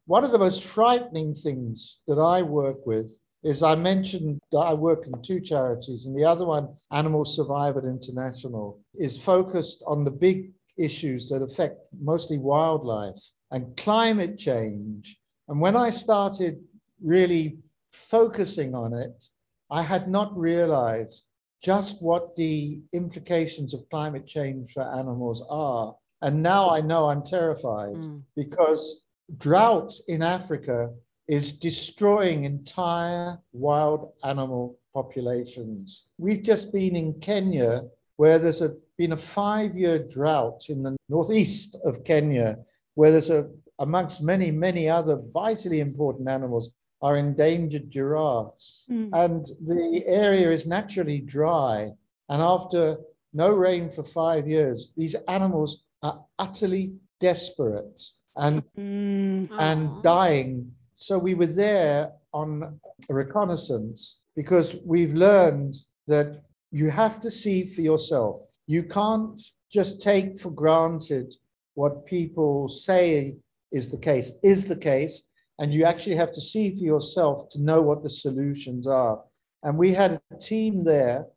[0.05, 4.73] One of the most frightening things that I work with is I mentioned that I
[4.73, 10.11] work in two charities, and the other one, Animal Survival International, is focused on the
[10.11, 13.19] big issues that affect mostly wildlife
[13.51, 15.17] and climate change.
[15.47, 16.61] And when I started
[17.01, 17.57] really
[17.91, 19.25] focusing on it,
[19.69, 21.25] I had not realized
[21.63, 25.95] just what the implications of climate change for animals are.
[26.21, 28.21] And now I know I'm terrified mm.
[28.35, 29.05] because
[29.37, 30.89] drought in Africa
[31.27, 36.07] is destroying entire wild animal populations.
[36.17, 37.83] We've just been in Kenya,
[38.17, 42.57] where there's a, been a five year drought in the northeast of Kenya,
[42.95, 43.49] where there's a,
[43.79, 46.71] amongst many, many other vitally important animals,
[47.03, 48.87] are endangered giraffes.
[48.89, 49.09] Mm.
[49.13, 51.91] And the area is naturally dry.
[52.29, 52.97] And after
[53.33, 58.01] no rain for five years, these animals are utterly desperate
[58.37, 59.49] and, mm.
[59.59, 60.71] and dying.
[60.95, 65.75] So we were there on a reconnaissance because we've learned
[66.07, 68.49] that you have to see for yourself.
[68.65, 69.39] You can't
[69.71, 71.35] just take for granted
[71.73, 73.35] what people say
[73.71, 75.23] is the case, is the case,
[75.63, 79.23] and you actually have to see for yourself to know what the solutions are.
[79.63, 81.27] And we had a team there,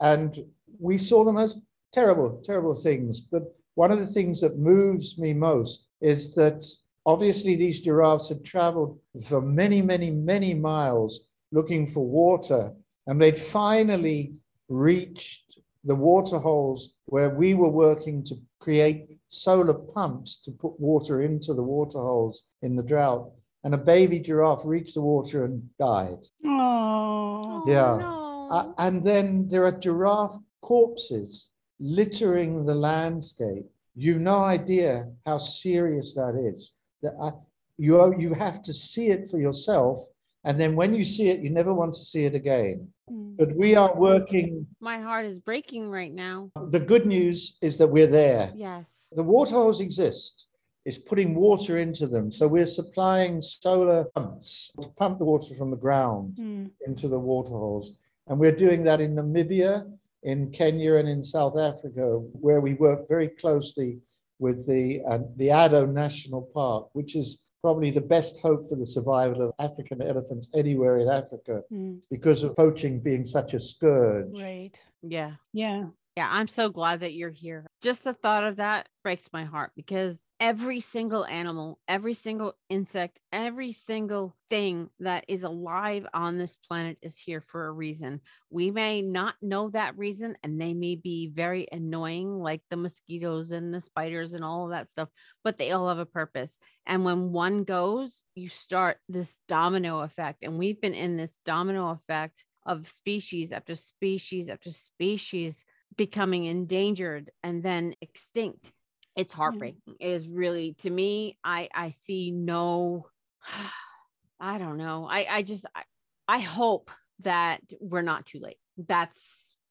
[0.00, 0.36] and
[0.80, 1.60] we saw them as
[1.92, 3.20] terrible, terrible things.
[3.20, 3.44] But
[3.76, 6.64] one of the things that moves me most is that
[7.06, 11.20] obviously these giraffes had traveled for many, many, many miles
[11.52, 12.72] looking for water,
[13.06, 14.32] and they'd finally
[14.68, 21.22] reached the water holes where we were working to create solar pumps to put water
[21.22, 23.30] into the water holes in the drought.
[23.66, 26.22] And a baby giraffe reached the water and died.
[26.44, 27.96] Oh, Yeah.
[27.96, 28.48] no.
[28.48, 31.50] Uh, and then there are giraffe corpses
[31.80, 33.66] littering the landscape.
[33.96, 36.76] You've no idea how serious that is.
[37.02, 37.32] That I,
[37.76, 39.98] you you have to see it for yourself,
[40.44, 42.86] and then when you see it, you never want to see it again.
[43.10, 43.36] Mm.
[43.36, 44.64] But we are working.
[44.78, 46.52] My heart is breaking right now.
[46.70, 48.52] The good news is that we're there.
[48.54, 49.08] Yes.
[49.10, 50.46] The waterholes exist.
[50.86, 52.30] It's putting water into them.
[52.30, 56.70] So we're supplying solar pumps to pump the water from the ground Mm.
[56.86, 57.90] into the water holes.
[58.28, 59.74] And we're doing that in Namibia,
[60.22, 62.06] in Kenya, and in South Africa,
[62.44, 64.00] where we work very closely
[64.38, 68.86] with the, uh, the Addo National Park, which is probably the best hope for the
[68.86, 72.00] survival of African elephants anywhere in Africa Mm.
[72.10, 74.40] because of poaching being such a scourge.
[74.40, 74.80] Right.
[75.02, 75.32] Yeah.
[75.52, 75.86] Yeah.
[76.16, 77.66] Yeah, I'm so glad that you're here.
[77.82, 83.20] Just the thought of that breaks my heart because every single animal, every single insect,
[83.32, 88.22] every single thing that is alive on this planet is here for a reason.
[88.48, 93.50] We may not know that reason and they may be very annoying, like the mosquitoes
[93.50, 95.10] and the spiders and all of that stuff,
[95.44, 96.58] but they all have a purpose.
[96.86, 100.44] And when one goes, you start this domino effect.
[100.44, 105.64] And we've been in this domino effect of species after species after species
[105.96, 108.72] becoming endangered and then extinct
[109.16, 109.94] it's heartbreaking.
[109.98, 113.06] It is really to me i i see no
[114.40, 115.06] i don't know.
[115.10, 115.82] I i just i,
[116.28, 118.58] I hope that we're not too late.
[118.76, 119.18] That's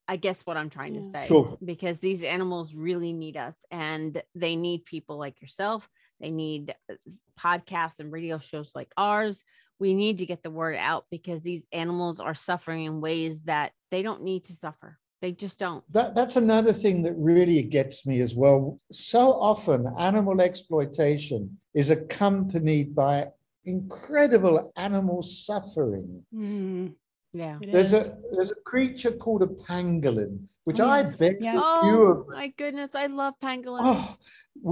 [0.07, 1.47] i guess what i'm trying to say Sure.
[1.63, 5.87] because these animals really need us and they need people like yourself.
[6.19, 6.95] They need uh,
[7.39, 9.43] podcasts and radio shows like ours.
[9.79, 13.73] We need to get the word out because these animals are suffering in ways that
[13.91, 18.05] they don't need to suffer they just don't That, that's another thing that really gets
[18.05, 18.79] me as well.
[18.91, 23.29] So often, animal exploitation is accompanied by
[23.65, 26.23] incredible animal suffering.
[26.33, 26.93] Mm.
[27.33, 28.09] yeah There's is.
[28.09, 30.33] a there's a creature called a pangolin,
[30.65, 31.63] which Oh, I yes, bet yes.
[31.63, 34.15] a few oh of my goodness i love pangolins Oh,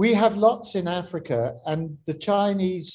[0.02, 2.88] we have lots in Africa, and the Chinese.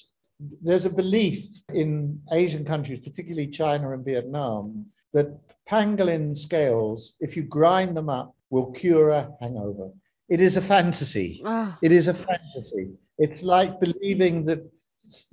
[0.67, 1.41] There's a belief
[1.81, 1.89] in
[2.31, 8.71] Asian countries, particularly China and Vietnam, that pangolin scales, if you grind them up, will
[8.71, 9.91] cure a hangover.
[10.27, 11.41] It is a fantasy.
[11.45, 12.91] Oh, It is a fantasy.
[13.17, 14.63] It's like believing that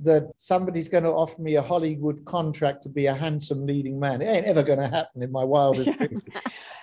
[0.00, 4.22] that somebody's going to offer me a Hollywood contract to be a handsome leading man.
[4.22, 6.22] It ain't ever going to happen in my wildest dreams.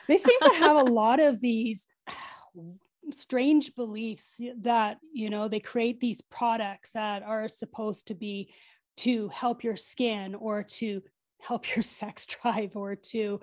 [0.07, 1.87] They seem to have a lot of these
[3.11, 8.53] strange beliefs that, you know, they create these products that are supposed to be
[8.97, 11.01] to help your skin or to
[11.47, 13.39] help your sex drive or to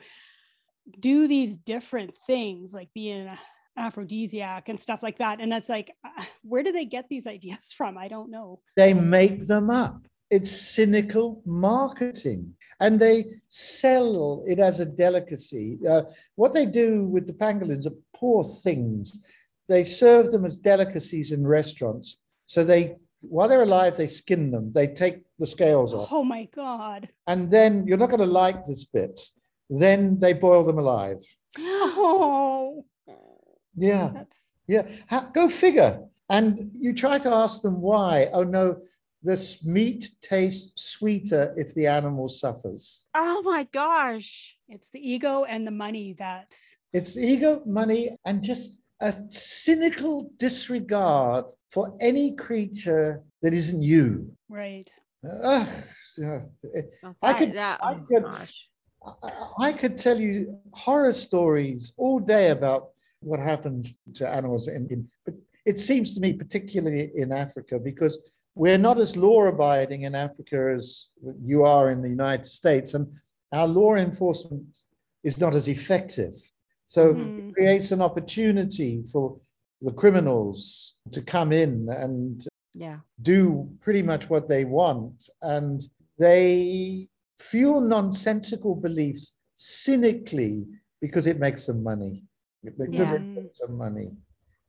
[0.98, 3.38] do these different things like being an
[3.76, 5.40] aphrodisiac and stuff like that.
[5.40, 7.96] And it's like, uh, where do they get these ideas from?
[7.96, 8.60] I don't know.
[8.76, 10.06] They make them up.
[10.30, 15.78] It's cynical marketing and they sell it as a delicacy.
[15.88, 16.02] Uh,
[16.36, 19.24] what they do with the pangolins are poor things.
[19.68, 22.16] They serve them as delicacies in restaurants.
[22.46, 26.09] So they, while they're alive, they skin them, they take the scales off.
[26.11, 27.09] Oh my God.
[27.26, 29.20] And then you're not going to like this bit.
[29.68, 31.18] Then they boil them alive.
[31.59, 32.85] Oh,
[33.76, 34.11] Yeah.
[34.14, 34.87] that's Yeah,
[35.33, 36.06] go figure.
[36.28, 38.28] And you try to ask them why.
[38.33, 38.76] Oh no,
[39.22, 43.06] this meat tastes sweeter if the animal suffers.
[43.14, 46.54] oh my gosh it's the ego and the money that
[46.92, 54.28] It's ego, money, and just a cynical disregard for any creature that isn't you.
[54.48, 54.88] right.
[55.22, 55.68] Ugh,
[56.16, 56.40] yeah.
[57.02, 58.48] Well, I could- that- I oh could- I-
[59.68, 65.09] I could tell you horror stories all day about what happens to animals in, in
[65.24, 65.34] but
[65.66, 68.18] it seems to me particularly in Africa because
[68.55, 71.11] we're not as law abiding in Africa as
[71.42, 73.07] you are in the United States and
[73.53, 74.84] our law enforcement
[75.22, 76.34] is not as effective
[76.95, 77.38] so Mhm.
[77.38, 79.38] it creates an opportunity for
[79.80, 82.99] the criminals to come in and yeah.
[83.22, 85.16] do pretty much what they want.
[85.41, 85.78] And
[86.18, 89.24] they fuel nonsensical beliefs
[89.55, 90.66] cynically
[91.01, 92.24] because it makes them money.
[92.64, 93.14] Because Yeah.
[93.14, 94.11] it makes them money.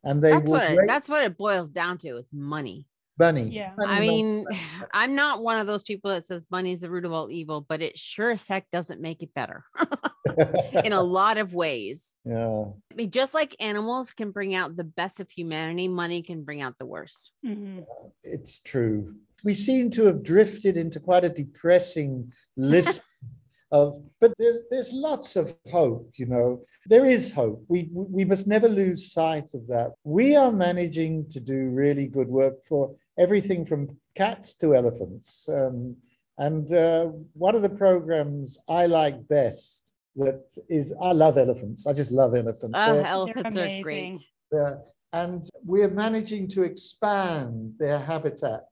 [0.03, 2.85] And they that's will what it, break- that's what it boils down to it's money
[3.17, 3.49] Bunny.
[3.49, 3.73] Yeah.
[3.77, 4.45] Bunny I makes mean,
[4.93, 7.61] I'm not one of those people that says money is the root of all evil,
[7.67, 9.63] but it sure as heck doesn't make it better
[10.83, 12.15] in a lot of ways.
[12.25, 12.65] yeah.
[12.91, 16.61] I mean, just like animals can bring out the best of humanity, money can bring
[16.61, 17.31] out the worst.
[17.45, 17.85] Mhm.
[18.23, 19.15] it's true.
[19.43, 23.01] We seem to have drifted into quite a depressing list
[23.71, 26.11] of, but there's there's lots of hope.
[26.15, 27.63] You know, there is hope.
[27.67, 29.93] We we must never lose sight of that.
[30.03, 35.47] We are managing to do really good work for everything from cats to elephants.
[35.49, 35.95] Um,
[36.37, 41.87] and uh, one of the programs I like best that is I love elephants.
[41.87, 42.77] I just love elephants.
[42.77, 43.83] Oh, They're- elephants are amazing.
[43.83, 44.19] great.
[44.51, 44.73] yeah,
[45.13, 48.63] and we're managing to expand their habitat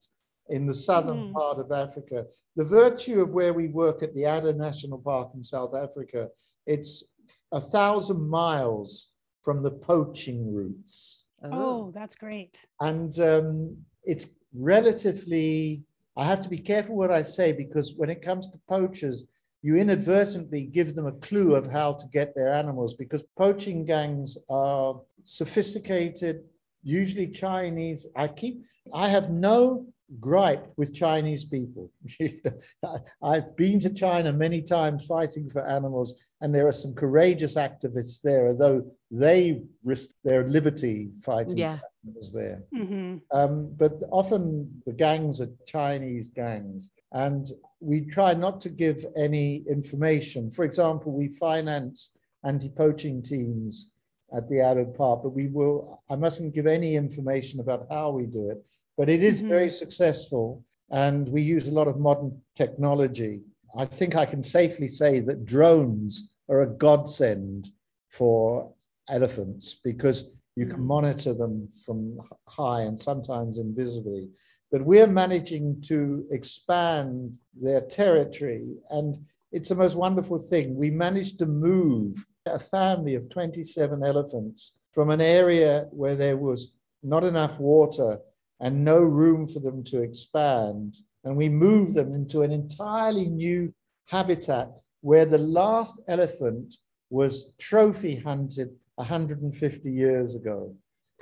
[0.50, 1.34] in the southern Mm.
[1.34, 2.26] part of Africa.
[2.56, 6.30] The virtue of where we work at the Addo National Park in South Africa,
[6.66, 7.04] it's
[7.52, 9.12] a thousand miles
[9.44, 11.26] from the poaching routes.
[11.44, 12.66] Oh, that's great.
[12.82, 15.84] And um, it's relatively,
[16.18, 19.26] I have to be careful what I say because when it comes to poachers,
[19.62, 24.38] you inadvertently give them a clue of how to get their animals because poaching gangs
[24.50, 26.44] are sophisticated,
[26.84, 28.08] usually Chinese.
[28.16, 29.86] I keep, I have no
[30.20, 31.92] gripe with Chinese people.
[33.24, 38.22] I've been to China many times fighting for animals, and there are some courageous activists
[38.22, 41.78] there, although they risk their liberty fighting Yeah.
[41.78, 42.64] for animals there.
[42.74, 47.48] hmm Um, but often the gangs are Chinese gangs, and
[47.80, 50.50] we try not to give any information.
[50.52, 52.12] For example, we finance
[52.44, 53.92] anti-poaching teams
[54.34, 56.02] at the Addo Park, but we will.
[56.10, 58.64] I mustn't give any information about how we do it.
[59.00, 59.48] But it is Mhm.
[59.48, 63.44] very successful, and we use a lot of modern technology.
[63.74, 67.70] I think I can safely say that drones are a godsend
[68.10, 68.74] for
[69.08, 70.20] elephants because
[70.58, 70.88] you can Mhm.
[70.96, 72.20] monitor them from
[72.50, 74.32] high and sometimes invisibly.
[74.70, 80.76] But we're managing to expand their territory, and it's the most wonderful thing.
[80.76, 86.74] We managed to move a family of 27 elephants from an area where there was
[87.02, 88.20] not enough water
[88.62, 90.98] and no room for them to expand.
[91.24, 93.74] And we move them into an entirely new
[94.08, 94.70] habitat
[95.02, 96.76] where the last elephant
[97.10, 100.76] was trophy hunted 150 years ago.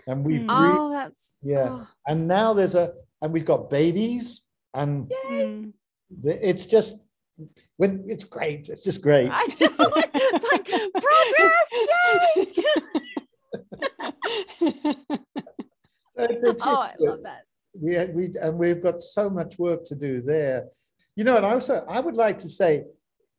[0.07, 0.61] And we've Mm.
[0.63, 1.69] re- Oh, that's Yeah.
[1.71, 4.41] oh, and now there's a and we've got babies
[4.73, 5.73] and Mm.
[6.23, 7.05] the, it's just
[7.77, 9.93] when it's great it's just great I know.
[10.33, 10.65] It's like
[11.05, 12.53] progress, yay!
[16.17, 17.43] So it's- oh, I it's- love that.
[18.05, 20.67] We we and we've got so much work to do there
[21.15, 22.83] you know and also i would like to say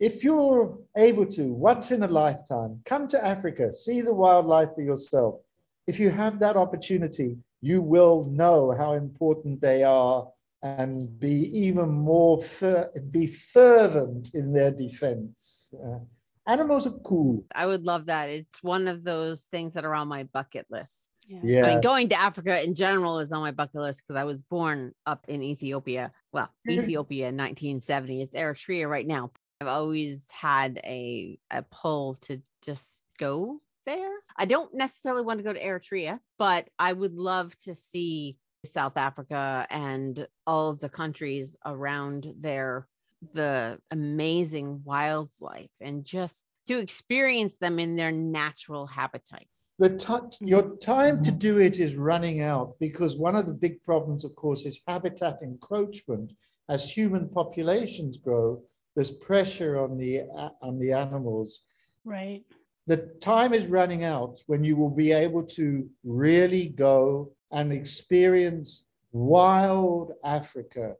[0.00, 4.82] if you're able to once in a lifetime come to africa see the wildlife for
[4.82, 5.40] yourself
[5.86, 10.28] if you have that opportunity you will know how important they are
[10.62, 11.36] and be
[11.66, 15.98] even more fer- be fervent in their defense Uh,
[16.46, 18.30] animals are cool I would love that.
[18.30, 21.07] It's one of those things that are on my bucket list.
[21.29, 21.41] Yeah.
[21.43, 24.24] yeah I mean, going to Africa in general is on my bucket list because I
[24.24, 26.12] was born up in Ethiopia.
[26.33, 26.49] Well.
[26.68, 28.22] Ethiopia in 1970.
[28.22, 29.31] It's Eritrea right now.
[29.61, 34.14] I've always had a a pull to just go there.
[34.37, 38.97] I don't necessarily want to go to Eritrea, but I would love to see South
[38.97, 42.87] Africa and all of the countries around there,
[43.33, 49.45] the amazing wildlife, and just to experience them in their natural habitat.
[49.79, 54.24] The your time to do it is running out because one of the big problems,
[54.24, 56.33] of course, is habitat encroachment.
[56.68, 58.62] As human populations grow,
[58.95, 60.22] there's pressure on the
[60.61, 61.61] on the animals.
[62.05, 62.45] Right.
[62.87, 68.87] The time is running out when you will be able to really go and experience
[69.12, 70.97] wild Africa.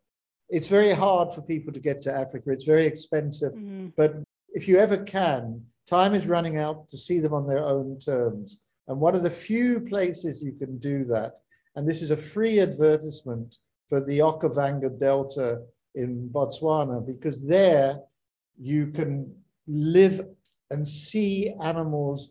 [0.51, 2.53] It's very hard for people to get to Africa.
[2.53, 3.55] It's very expensive.
[3.55, 3.93] Mhm.
[3.97, 4.23] But
[4.55, 8.63] if you ever can, time is running out to see them on their own terms.
[8.89, 11.35] And one of the few places you can do that,
[11.77, 13.59] and this is a free advertisement
[13.89, 15.63] for the Okavango Delta
[15.95, 18.01] in Botswana, because there
[18.59, 19.35] you can
[19.67, 20.27] live
[20.71, 22.31] and see animals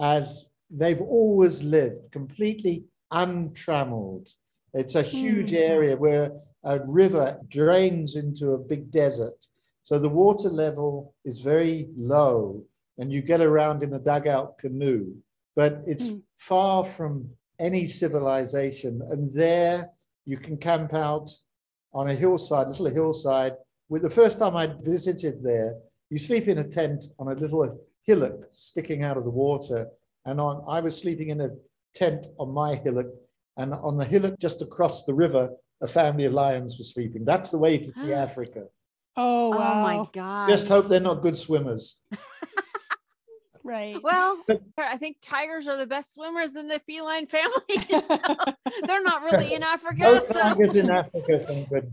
[0.00, 4.28] as they've always lived, completely untrammeled.
[4.74, 5.56] It's a huge Hmm.
[5.56, 6.32] area where
[6.62, 9.46] a river drains into a big desert.
[9.82, 12.64] So the water level is very low
[12.98, 15.14] and you get around in a dugout canoe,
[15.58, 16.18] but it's Hmm.
[16.36, 17.12] far from
[17.58, 19.02] any civilization.
[19.10, 19.90] And there
[20.24, 21.28] you can camp out
[21.92, 23.54] on a hillside, little hillside.
[23.88, 25.70] With the first time I visited there,
[26.10, 27.64] you sleep in a tent on a little
[28.06, 29.80] hillock sticking out of the water.
[30.26, 31.50] And on, I was sleeping in a
[31.92, 33.10] tent on my hillock,
[33.56, 35.44] and on the hillock just across the river
[35.80, 37.24] a family of lions were sleeping.
[37.24, 38.62] That's the way to see Africa.
[39.16, 39.80] Oh, wow.
[39.80, 40.50] Oh my god.
[40.50, 41.84] Just hope they're not good swimmers.
[43.68, 44.02] right.
[44.02, 44.42] Well,
[44.78, 47.52] I think tigers are the best swimmers in the feline family.
[47.90, 48.00] so
[48.86, 50.02] they're not really in Africa.
[50.02, 51.92] No so- tigers in Africa, thank goodness.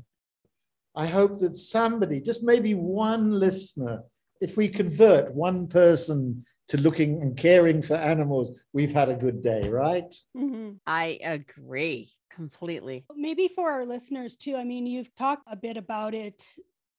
[0.96, 4.04] I hope that somebody, just maybe one listener,
[4.40, 9.44] if we convert one person to looking and caring for animals, we've had a good
[9.44, 10.16] day, right?
[10.38, 10.80] Mhm.
[10.88, 13.06] I agree completely.
[13.14, 14.56] Maybe for our listeners too.
[14.56, 16.46] I mean, you've talked a bit about it,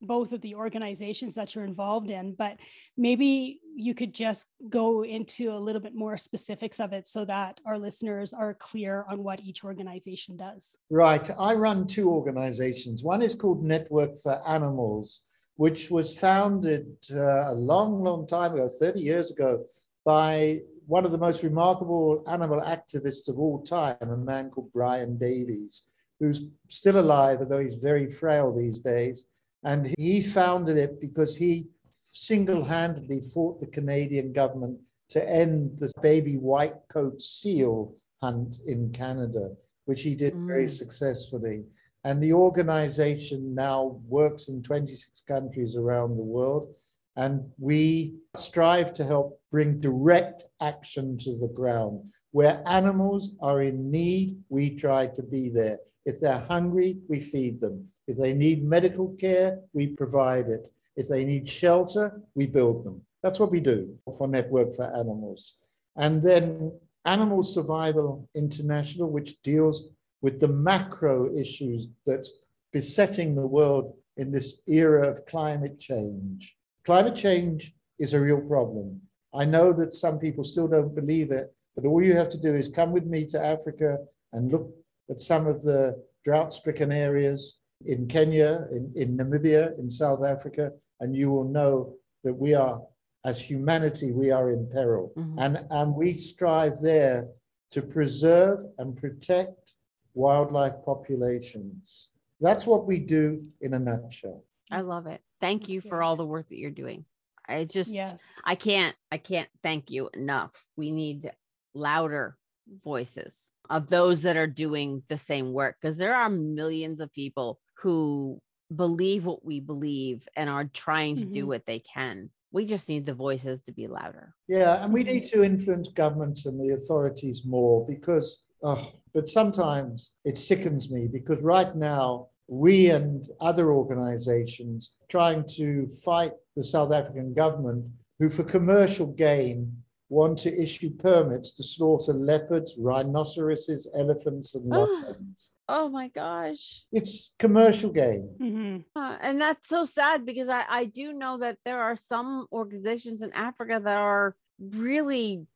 [0.03, 2.59] both of the organizations that you're involved in, but
[2.97, 7.61] maybe you could just go into a little bit more specifics of it so that
[7.67, 10.77] our listeners are clear on what each organization does.
[10.91, 11.29] Right.
[11.39, 13.03] I run two organizations.
[13.03, 15.23] One is called Network for Animals,
[15.57, 19.65] which was founded uh, a long, long time ago, 30 years ago,
[20.05, 25.19] by one of the most remarkable animal activists of all time, a man called Brian
[25.19, 25.83] Davies,
[26.21, 29.25] who's still alive, although he's very frail these days.
[29.67, 35.91] And he founded it because he single handedly fought the Canadian government to end the
[36.01, 39.45] baby white coat seal hunt in Canada,
[39.87, 40.79] which he did very Mm.
[40.83, 41.65] successfully.
[42.05, 46.73] And the organization now works in 26 countries around the world.
[47.17, 52.09] And we strive to help bring direct action to the ground.
[52.31, 55.81] Where animals are in need, we try to be there.
[56.05, 57.89] If they're hungry, we feed them.
[58.07, 60.69] If they need medical care, we provide it.
[60.97, 63.03] If they need shelter, we build them.
[63.23, 65.55] That's what we do for Network for Animals.
[65.97, 66.73] And then
[67.05, 69.89] Animal Survival International, which deals
[70.23, 72.27] with the macro issues that
[72.73, 76.57] besetting the world in this era of climate change.
[76.85, 79.01] Climate change is a real problem.
[79.35, 82.55] I know that some people still don't believe it, but all you have to do
[82.55, 83.99] is come with me to Africa
[84.33, 84.71] and look
[85.11, 90.73] at some of the drought stricken areas in Kenya, in, in Namibia, in South Africa,
[91.01, 92.81] and you will know that we are,
[93.25, 95.13] as humanity, we are in peril.
[95.17, 95.35] Mhm.
[95.39, 97.29] And, and we strive there
[97.73, 99.75] to preserve and protect
[100.15, 102.09] wildlife populations.
[102.41, 104.45] That's what we do in a nutshell.
[104.71, 105.21] I love it.
[105.41, 107.05] Thank you for all the work that you're doing.
[107.49, 108.41] I just Yes.
[108.45, 110.51] I can't I can't thank you enough.
[110.77, 111.31] We need
[111.75, 112.37] louder
[112.83, 117.61] voices of those that are doing the same work because there are millions of people
[117.77, 118.41] who
[118.75, 121.49] believe what we believe and are trying to do Mhm.
[121.49, 122.31] what they can.
[122.53, 124.35] We just need the voices to be louder.
[124.49, 130.15] Yeah, and we need to influence governments and the authorities more because, oh, but sometimes
[130.25, 136.93] it sickens me because right now we and other organizations trying to fight the South
[136.93, 137.87] African government
[138.19, 145.53] who, for commercial gain, want to issue permits to slaughter leopards, rhinoceroses, elephants, and lions.
[145.69, 146.85] Oh my gosh.
[146.93, 148.35] It's commercial gain.
[148.41, 148.85] Mhm.
[148.95, 153.21] Uh, and that's so sad because I, I do know that there are some organizations
[153.23, 155.47] in Africa that are really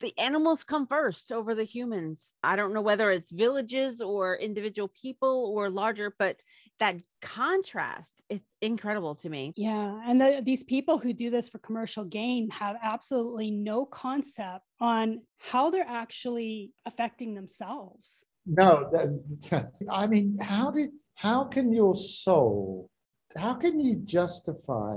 [0.00, 2.34] the animals come first over the humans.
[2.42, 6.36] I don't know whether it's villages or individual people or larger, but
[6.80, 9.52] that contrast is incredible to me.
[9.56, 10.00] Yeah.
[10.06, 15.20] And the, these people who do this for commercial gain have absolutely no concept on
[15.38, 18.24] how they're actually affecting themselves.
[18.46, 22.88] No, that- I mean, how did how can your soul,
[23.36, 24.96] how can you justify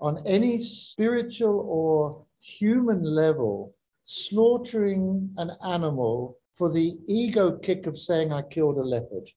[0.00, 8.32] on any spiritual or human level slaughtering an animal for the ego kick of saying
[8.32, 9.30] I killed a leopard?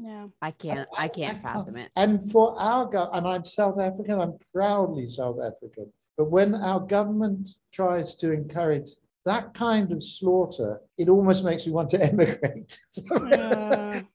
[0.00, 0.28] Yeah.
[0.40, 1.90] I can't I can't fathom it.
[1.96, 5.92] And for our go- and I'm South African, I'm proudly South African.
[6.16, 8.90] But when our government tries to encourage
[9.26, 12.78] that kind of slaughter, it almost makes me want to emigrate.
[13.10, 14.00] Uh,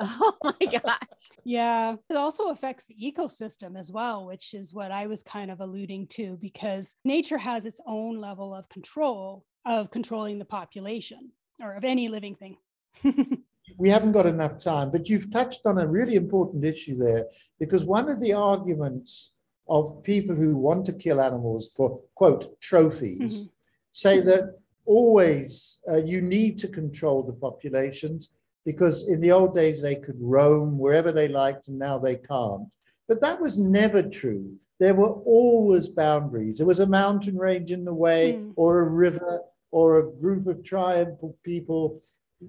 [0.00, 1.28] Oh my gosh.
[1.44, 1.96] yeah.
[2.08, 6.06] It also affects the ecosystem as well, which is what I was kind of alluding
[6.10, 11.82] to because nature has its own level of control of controlling the population or of
[11.84, 12.56] any living thing.
[13.76, 17.26] we haven't got enough time, but you've touched on a really important issue there
[17.58, 19.32] because one of the arguments
[19.68, 23.50] of people who want to kill animals for quote trophies Mhm.
[23.92, 28.32] say that always uh, you need to control the populations
[28.64, 32.68] because in the old days they could roam wherever they liked and now they can't.
[33.08, 34.56] But that was never true.
[34.80, 36.58] There were always boundaries.
[36.58, 38.52] There was a mountain range in the way, Mm.
[38.56, 42.00] or a river, or a group of tribal people.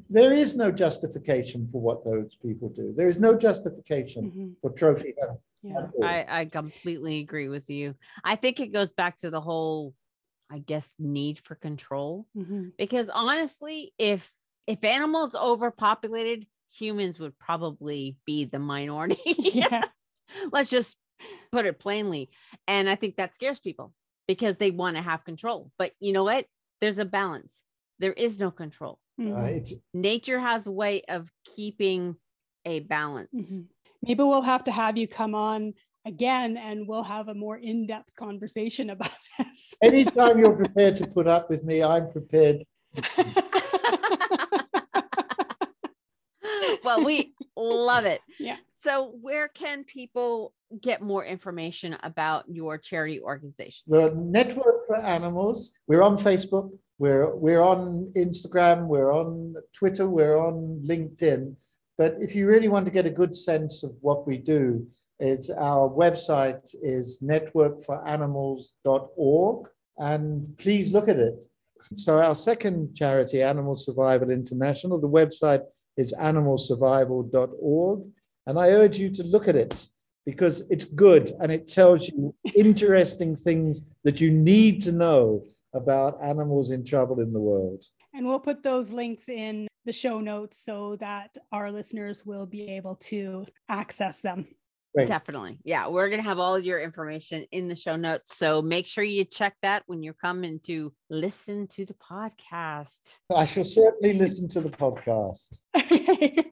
[0.09, 2.93] There is no justification for what those people do.
[2.95, 4.55] There is no justification Mhm.
[4.61, 5.39] for trophy hunting.
[5.61, 5.89] Yeah.
[6.03, 7.95] I, I completely agree with you.
[8.23, 9.93] I think it goes back to the whole,
[10.49, 12.27] I guess, need for control.
[12.35, 12.73] Mhm.
[12.77, 14.31] Because honestly, if
[14.67, 19.17] if animals overpopulated, humans would probably be the minority.
[19.39, 19.83] yeah.
[20.51, 20.95] Let's just
[21.51, 22.29] put it plainly.
[22.67, 23.93] And I think that scares people
[24.27, 25.71] because they want to have control.
[25.79, 26.45] But you know what?
[26.81, 27.63] There's a balance.
[27.97, 28.99] There is no control.
[29.19, 29.57] Uh, Mhm.
[29.57, 32.15] it's Nature has a way of keeping
[32.65, 33.29] a balance.
[33.33, 33.67] Mhm.
[34.01, 35.73] Maybe we'll have to have you come on
[36.05, 39.75] again and we'll have a more in-depth conversation about this.
[39.83, 42.63] anytime you're prepared to put up with me, I'm prepared.
[46.83, 48.21] well, we love it.
[48.39, 48.55] Yeah.
[48.71, 53.83] So, where can people get more information about your charity organization?
[53.87, 55.73] The Network for Animals.
[55.87, 56.71] We're on Facebook.
[56.99, 58.87] We're we're on Instagram.
[58.87, 60.07] We're on Twitter.
[60.07, 61.55] We're on LinkedIn.
[61.97, 64.87] But if you really want to get a good sense of what we do,
[65.19, 71.43] it's our website is networkforanimals.org, and please look at it.
[71.97, 75.63] So our second charity, Animal Survival International, the website
[75.97, 78.03] is animalsurvival.org,
[78.47, 79.87] and I urge you to look at it
[80.25, 85.43] because it's good and it tells you interesting things that you need to know
[85.73, 87.83] about animals in trouble in the world.
[88.13, 92.69] And we'll put those links in the show notes so that our listeners will be
[92.69, 94.47] able to access them.
[94.95, 95.07] Great.
[95.07, 95.59] Definitely.
[95.63, 95.87] Yeah.
[95.87, 98.35] We're going to have all your information in the show notes.
[98.35, 102.99] So, make sure you check that when you're coming to listen to the podcast.
[103.33, 105.59] I shall certainly listen to the podcast.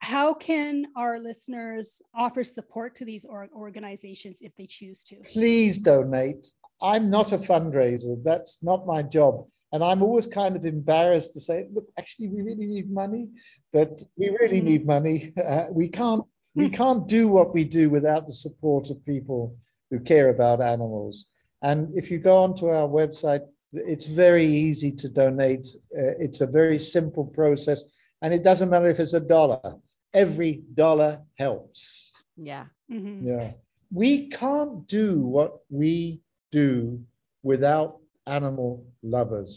[0.00, 5.16] How can our listeners offer support to these organizations if they choose to?
[5.32, 6.52] Please donate.
[6.82, 8.22] I'm not a fundraiser.
[8.22, 9.46] That's not my job.
[9.72, 13.28] And I'm always kind of embarrassed to say, look, actually, we really need money,
[13.72, 14.64] but we really Mhm.
[14.64, 15.32] need money.
[15.36, 16.24] Uh, we can't
[16.56, 16.74] we Hmm.
[16.74, 19.56] can't do what we do without the support of people
[19.90, 21.28] who care about animals.
[21.62, 25.66] And if you go onto our website, it's very easy to donate.
[25.98, 27.82] Uh, it's a very simple process,
[28.22, 29.80] and it doesn't matter if it's a dollar.
[30.12, 32.12] Every dollar helps.
[32.36, 32.66] Yeah.
[32.88, 33.26] Mhm.
[33.26, 33.54] Yeah.
[33.92, 36.20] We can't do what we
[36.60, 37.00] do
[37.42, 37.90] without
[38.38, 38.70] animal
[39.02, 39.50] lovers.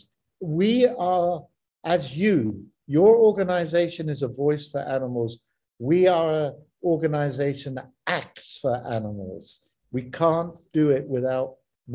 [0.62, 1.46] We are,
[1.84, 5.32] as you, your organization is a voice for animals.
[5.80, 7.90] We are an organization that
[8.22, 9.60] acts for animals.
[9.92, 11.50] We can't do it without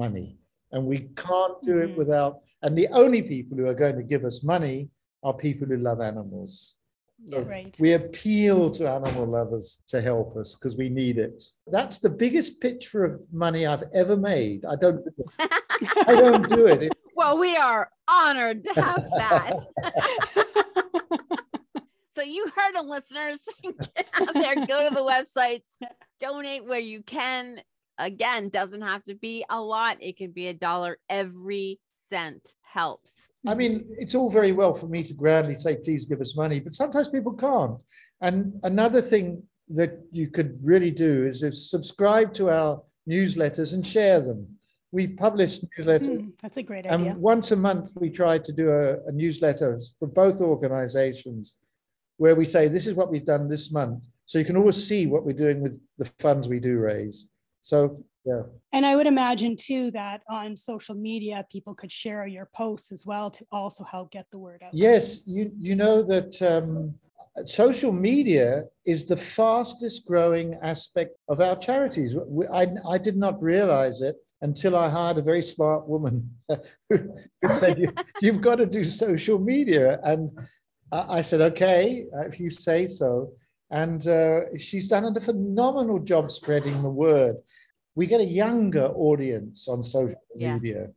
[0.04, 0.28] money.
[0.72, 1.98] And we can't do it Mhm.
[2.02, 2.32] without,
[2.62, 4.78] and the only people who are going to give us money
[5.26, 6.52] are people who love animals.
[7.24, 7.40] Yeah.
[7.46, 7.76] Right.
[7.80, 11.42] We appeal to animal lovers to help us because we need it.
[11.66, 14.64] That's the biggest picture of money I've ever made.
[14.64, 15.06] I don't,
[15.38, 16.82] I don't do it.
[16.84, 19.54] It- well, we are honored to have that.
[22.14, 23.40] so you heard them, listeners.
[23.62, 25.62] Get out there, go to the websites,
[26.20, 27.60] donate where you can.
[27.98, 29.98] Again, doesn't have to be a lot.
[30.00, 30.98] It can be a dollar.
[31.08, 33.28] Every cent helps.
[33.46, 36.60] I mean, it's all very well for me to grandly say, please give us money,
[36.60, 37.76] but sometimes people can't.
[38.20, 43.86] And another thing that you could really do is if subscribe to our newsletters and
[43.86, 44.46] share them.
[44.92, 47.12] We publish newsletters Hmm, That's a great idea.
[47.12, 51.54] And once a month, we try to do a, a newsletter for both organizations
[52.18, 54.06] where we say, this is what we've done this month.
[54.26, 57.28] So you can always see what we're doing with the funds we do raise.
[57.62, 58.42] So, yeah,
[58.72, 63.04] And I would imagine too that on social media, people could share your posts as
[63.04, 64.72] well to also help get the word out.
[64.74, 66.94] yes, you, you know that um,
[67.46, 72.14] social media is the fastest growing aspect of our charities.
[72.26, 76.30] We- I, I did not realize it until I hired a very smart woman
[76.88, 79.98] who said, you, You've got to do social media.
[80.04, 80.30] And
[80.92, 83.32] I I said, Okay, if you say so.
[83.70, 87.36] And uh, she's done a phenomenal job spreading the word.
[87.94, 90.54] We get a younger audience on social Yeah.
[90.54, 90.90] media.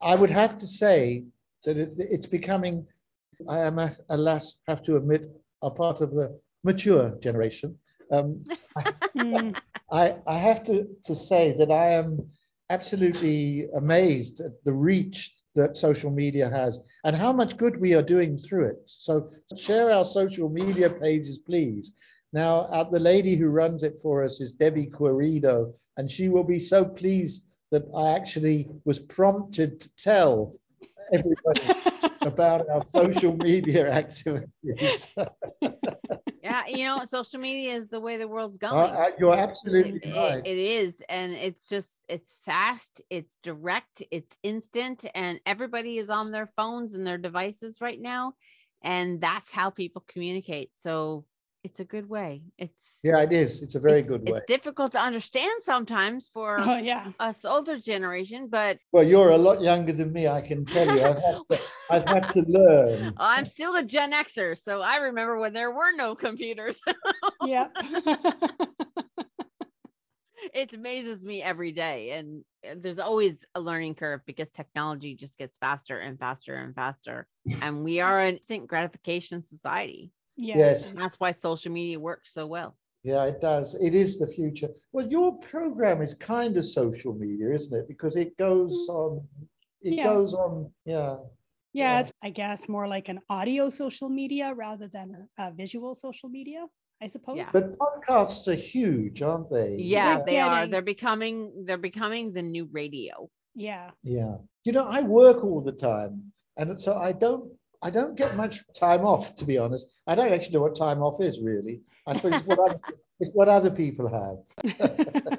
[0.00, 1.24] I would have to say
[1.64, 2.86] that it, it's becoming,
[3.48, 3.78] I am,
[4.10, 5.30] alas, have to admit,
[5.62, 7.78] a part of the mature generation.
[8.10, 8.44] Um,
[9.16, 9.56] Mm,
[9.92, 12.28] I, I have to, to say that I am
[12.70, 18.02] absolutely amazed at the reach that social media has and how much good we are
[18.02, 18.82] doing through it.
[18.86, 21.92] So share our social media pages, please.
[22.34, 26.42] Now, uh, the lady who runs it for us is Debbie Querido, and she will
[26.42, 30.56] be so pleased that I actually was prompted to tell
[31.12, 31.60] everybody
[32.24, 35.06] about our social media activities.
[36.42, 38.74] Yeah, you know, social media is the way the world's going.
[38.74, 40.46] Uh, uh, you're absolutely It- it- right.
[40.46, 46.30] it is and it's just it's fast it's direct it's instant and everybody is on
[46.32, 48.34] their phones and their devices right now
[48.82, 51.24] and that's how people communicate so
[51.64, 52.42] it's a good way.
[52.58, 53.62] It's Yeah, it is.
[53.62, 54.36] It's a very it's, good way.
[54.36, 57.10] It's difficult to understand sometimes for Oh, yeah.
[57.18, 61.02] us older generation, but Well, you're a lot younger than me, I can tell you.
[61.02, 61.60] I've had to,
[61.90, 63.14] I've had to learn.
[63.18, 66.80] I'm still a Gen Xer, so I remember when there were no computers.
[67.42, 67.68] Yeah.
[70.54, 72.42] it amazes me every day, and
[72.82, 77.26] there's always a learning curve because technology just gets faster and faster and faster,
[77.60, 80.10] and we are an instant gratification society.
[80.36, 80.56] Yeah.
[80.58, 80.90] Yes.
[80.90, 82.76] And that's why social media works so well.
[83.02, 83.74] Yeah, it does.
[83.74, 84.68] It is the future.
[84.92, 87.86] Well, your program is kind of social media, isn't it?
[87.86, 88.94] Because it goes mm.
[88.94, 89.28] on,
[89.82, 90.04] it Yeah.
[90.04, 91.16] goes on, yeah.
[91.74, 92.00] Yeah, Yeah.
[92.00, 96.30] it's I guess more like an audio social media rather than a, a visual social
[96.30, 96.66] media,
[97.02, 97.36] I suppose.
[97.36, 97.50] Yeah.
[97.52, 99.76] But podcasts are huge, aren't they?
[99.76, 100.66] Yeah, They're they are.
[100.66, 101.64] They're becoming.
[101.66, 103.28] They're becoming the new radio.
[103.54, 103.90] Yeah.
[104.02, 104.36] Yeah.
[104.64, 106.32] You know, I work all the time.
[106.56, 107.52] And so I don't
[107.84, 110.00] I don't get much time off, to be honest.
[110.06, 111.82] I don't actually know what time off is really.
[112.06, 112.80] I suppose it's what other,
[113.20, 115.38] it's what other people have.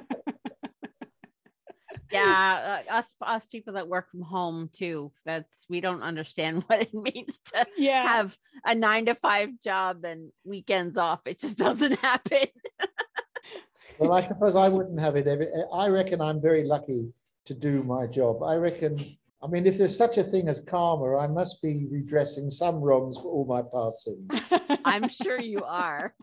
[2.12, 5.12] Yeah, uh, us us people that work from home too.
[5.24, 8.02] That's we don't understand what it means to yeah.
[8.04, 11.20] have a nine to five job and weekends off.
[11.26, 12.46] It just doesn't happen.
[13.98, 17.12] Well, I suppose I wouldn't have it every I reckon I'm very lucky
[17.46, 18.42] to do my job.
[18.42, 19.04] I reckon
[19.42, 23.16] I mean if there's such a thing as karma, I must be redressing some wrongs
[23.18, 24.78] for all my past sins.
[24.84, 26.14] I'm sure you are.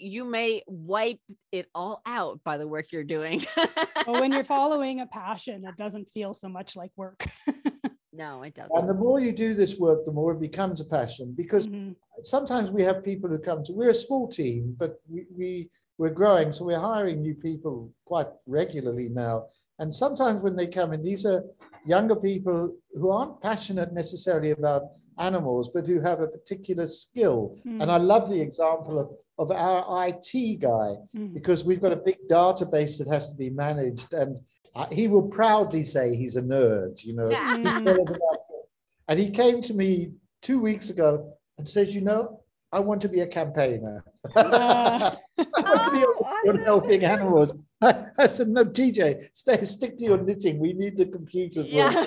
[0.00, 1.20] You may wipe
[1.52, 3.44] it all out by the work you're doing.
[3.56, 7.24] but when you're following a passion, it doesn't feel so much like work.
[8.12, 8.76] no, it doesn't.
[8.76, 11.94] And the more you do this work, the more it becomes a passion because Mhm.
[12.22, 16.10] sometimes we have people who come to we're a small team but we, we we're
[16.20, 19.46] growing so we're hiring new people quite regularly now
[19.80, 21.42] and sometimes when they come in these are
[21.86, 24.82] younger people who aren't passionate necessarily about
[25.18, 29.08] animals but who have a particular skill and i love the example of,
[29.38, 31.34] of our it guy Mhm.
[31.34, 34.40] because we've got a big database that has to be managed and
[34.74, 37.56] uh, he will proudly say he's a nerd you know Yeah.
[37.56, 37.84] Mm.
[37.84, 38.64] tell us about it.
[39.08, 41.10] And he came to me two weeks ago
[41.58, 42.40] and says, you know,
[42.74, 44.02] I want to be a campaigner.
[44.34, 45.14] Uh.
[45.38, 47.52] I want to be Oh, on- on helping animals.
[47.80, 50.58] I said, no, TJ, stay, stick to your knitting.
[50.58, 51.66] We need the computers.
[51.68, 51.92] Yeah.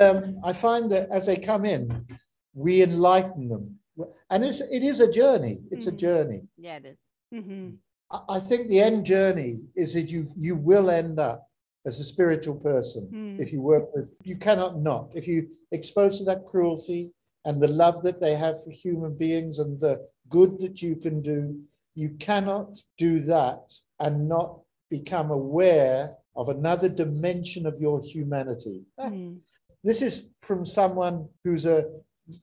[0.00, 2.06] Um, I find that as they come in,
[2.54, 3.78] we enlighten them.
[4.30, 5.60] And it's, it is a journey.
[5.70, 5.98] It's a Mhm.
[5.98, 6.40] journey.
[6.56, 6.98] yeah, it is.
[7.32, 7.76] Mhm.
[8.10, 11.46] I- I think the end journey is that you, you will end up
[11.84, 13.08] as a spiritual person.
[13.12, 13.40] Mm.
[13.40, 15.10] if you work with, you cannot not.
[15.14, 17.10] If you expose to that cruelty
[17.44, 21.20] and the love that they have for human beings and the good that you can
[21.22, 21.60] do,
[21.94, 24.60] you cannot do that and not
[24.90, 28.82] become aware of another dimension of your humanity.
[28.98, 29.38] Mm.
[29.84, 31.84] This is from someone who's a,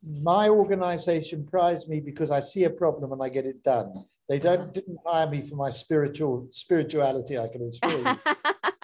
[0.03, 3.93] my organization prized me because I see a problem and I get it done.
[4.27, 8.19] They don't didn't hire me for my spiritual spirituality, I can assure you.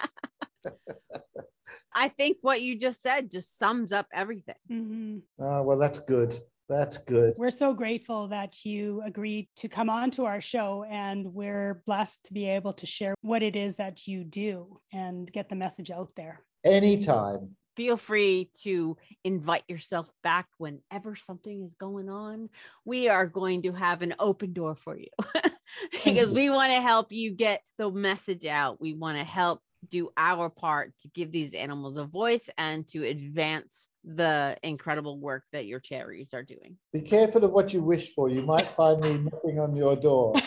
[1.96, 4.54] I think what you just said just sums up everything.
[4.70, 5.22] Mhm.
[5.40, 6.36] Ah, well, that's good.
[6.68, 7.34] That's good.
[7.38, 12.24] We're so grateful that you agreed to come on to our show, and we're blessed
[12.24, 15.90] to be able to share what it is that you do and get the message
[15.90, 16.42] out there.
[16.64, 17.56] Anytime.
[17.76, 22.48] Feel free to invite yourself back whenever something is going on.
[22.84, 25.08] We are going to have an open door for you
[25.92, 26.34] because you.
[26.34, 28.80] we want to help you get the message out.
[28.80, 33.04] We want to help do our part to give these animals a voice and to
[33.04, 36.76] advance the incredible work that your charities are doing.
[36.92, 38.28] Be careful of what you wish for.
[38.28, 40.34] You might find me knocking on your door.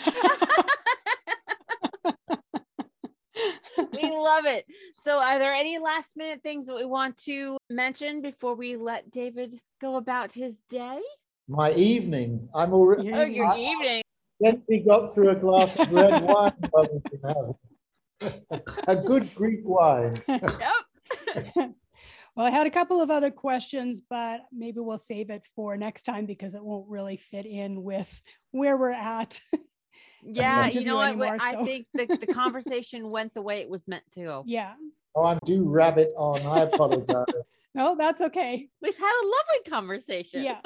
[3.92, 4.66] we love it.
[5.02, 9.10] So, are there any last minute things that we want to mention before we let
[9.10, 11.00] David go about his day?
[11.48, 12.48] My evening.
[12.54, 13.70] I'm already Your Oh, your evening.
[13.70, 14.02] evening.
[14.42, 16.52] gently got through a glass of red wine.
[18.86, 20.16] A good Greek wine.
[20.28, 21.54] Yep.
[22.36, 26.04] well, I had a couple of other questions, but maybe we'll save it for next
[26.04, 29.40] time because it won't really fit in with where we're at.
[30.22, 31.08] Yeah, you know what?
[31.12, 31.64] anymore, I so.
[31.64, 34.44] think the, the conversation went the way it was meant to go.
[34.46, 34.74] yeah.
[35.14, 36.42] Oh, I'm due rabbit on.
[36.42, 37.24] I apologize.
[37.74, 38.68] No, that's okay.
[38.82, 40.42] We've had a lovely conversation.
[40.42, 40.60] Yeah.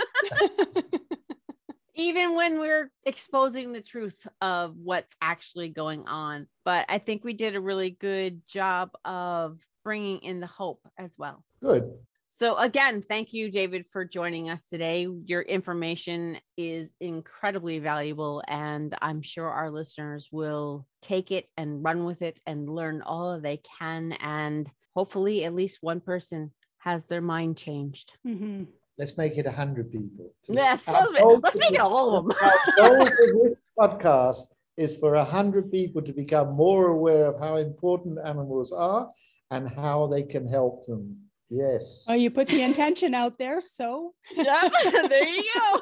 [1.95, 6.47] Even when we're exposing the truth of what's actually going on.
[6.65, 11.15] But I think we did a really good job of bringing in the hope as
[11.17, 11.45] well.
[11.61, 11.83] Good.
[12.27, 15.07] So, again, thank you, David, for joining us today.
[15.25, 22.05] Your information is incredibly valuable, and I'm sure our listeners will take it and run
[22.05, 24.13] with it and learn all they can.
[24.15, 28.17] And hopefully, at least one person has their mind changed.
[28.27, 28.67] Mhm.
[28.99, 30.33] Let's make it 100 people.
[30.49, 32.37] Yes, let's, make, let's make it all of them.
[32.41, 37.57] Our goal for this podcast is for 100 people to become more aware of how
[37.57, 39.11] important animals are
[39.51, 41.17] and how they can help them.
[41.51, 42.07] Yes.
[42.09, 43.61] Oh, you put the intention out there.
[43.61, 44.69] So, yeah,
[45.09, 45.81] there you go.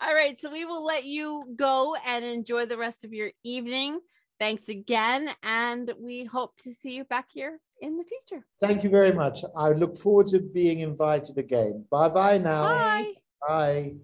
[0.00, 0.40] All right.
[0.40, 4.00] So, we will let you go and enjoy the rest of your evening.
[4.38, 5.30] Thanks again.
[5.42, 8.44] And we hope to see you back here in the future.
[8.60, 9.44] Thank you very much.
[9.56, 11.84] I look forward to being invited again.
[11.90, 12.68] Bye bye now.
[12.68, 13.12] Bye.
[13.46, 13.94] Bye.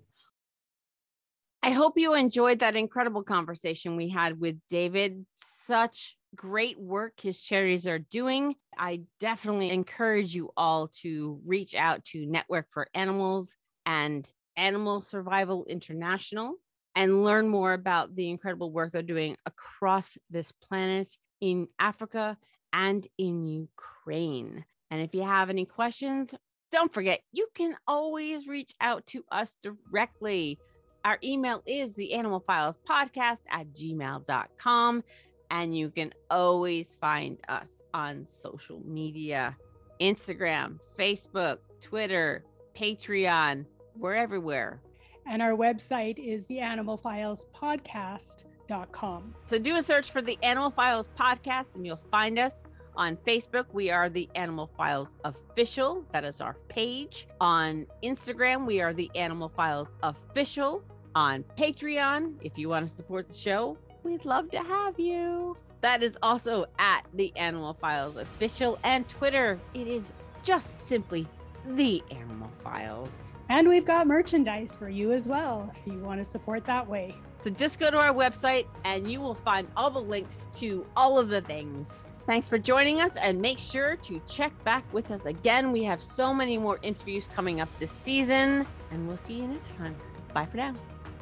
[1.62, 5.26] I hope you enjoyed that incredible conversation we had with David.
[5.64, 8.54] Such great work his charities are doing.
[8.78, 15.64] I definitely encourage you all to reach out to Network for Animals and Animal Survival
[15.68, 16.54] International
[16.94, 22.38] and learn more about the incredible work they're doing across this planet in Africa
[22.76, 24.64] and in Ukraine.
[24.90, 26.34] And if you have any questions,
[26.70, 30.58] don't forget you can always reach out to us directly.
[31.04, 35.04] Our email is the Animal Files Podcast at gmail.com.
[35.50, 39.56] And you can always find us on social media
[40.00, 42.44] Instagram, Facebook, Twitter,
[42.76, 43.64] Patreon.
[43.96, 44.82] We're everywhere.
[45.24, 49.34] And our website is the Animal Files Podcast.com.
[49.46, 52.65] So do a search for the Animal Files Podcast and you'll find us.
[52.96, 56.06] On Facebook, we are the Animal Files Official.
[56.12, 57.28] That is our page.
[57.42, 60.82] On Instagram, we are the Animal Files Official
[61.14, 62.36] on Patreon.
[62.40, 65.56] If you want to support the show, we'd love to have you.
[65.82, 69.60] That is also at the Animal Files Official and Twitter.
[69.74, 71.28] It is just simply
[71.66, 73.34] the Animal Files.
[73.50, 77.14] And we've got merchandise for you as well if you want to support that way.
[77.36, 81.18] So just go to our website and you will find all the links to all
[81.18, 82.04] of the things.
[82.26, 85.70] Thanks for joining us and make sure to check back with us again.
[85.70, 89.76] We have so many more interviews coming up this season, and we'll see you next
[89.76, 89.94] time.
[90.34, 90.74] Bye for now.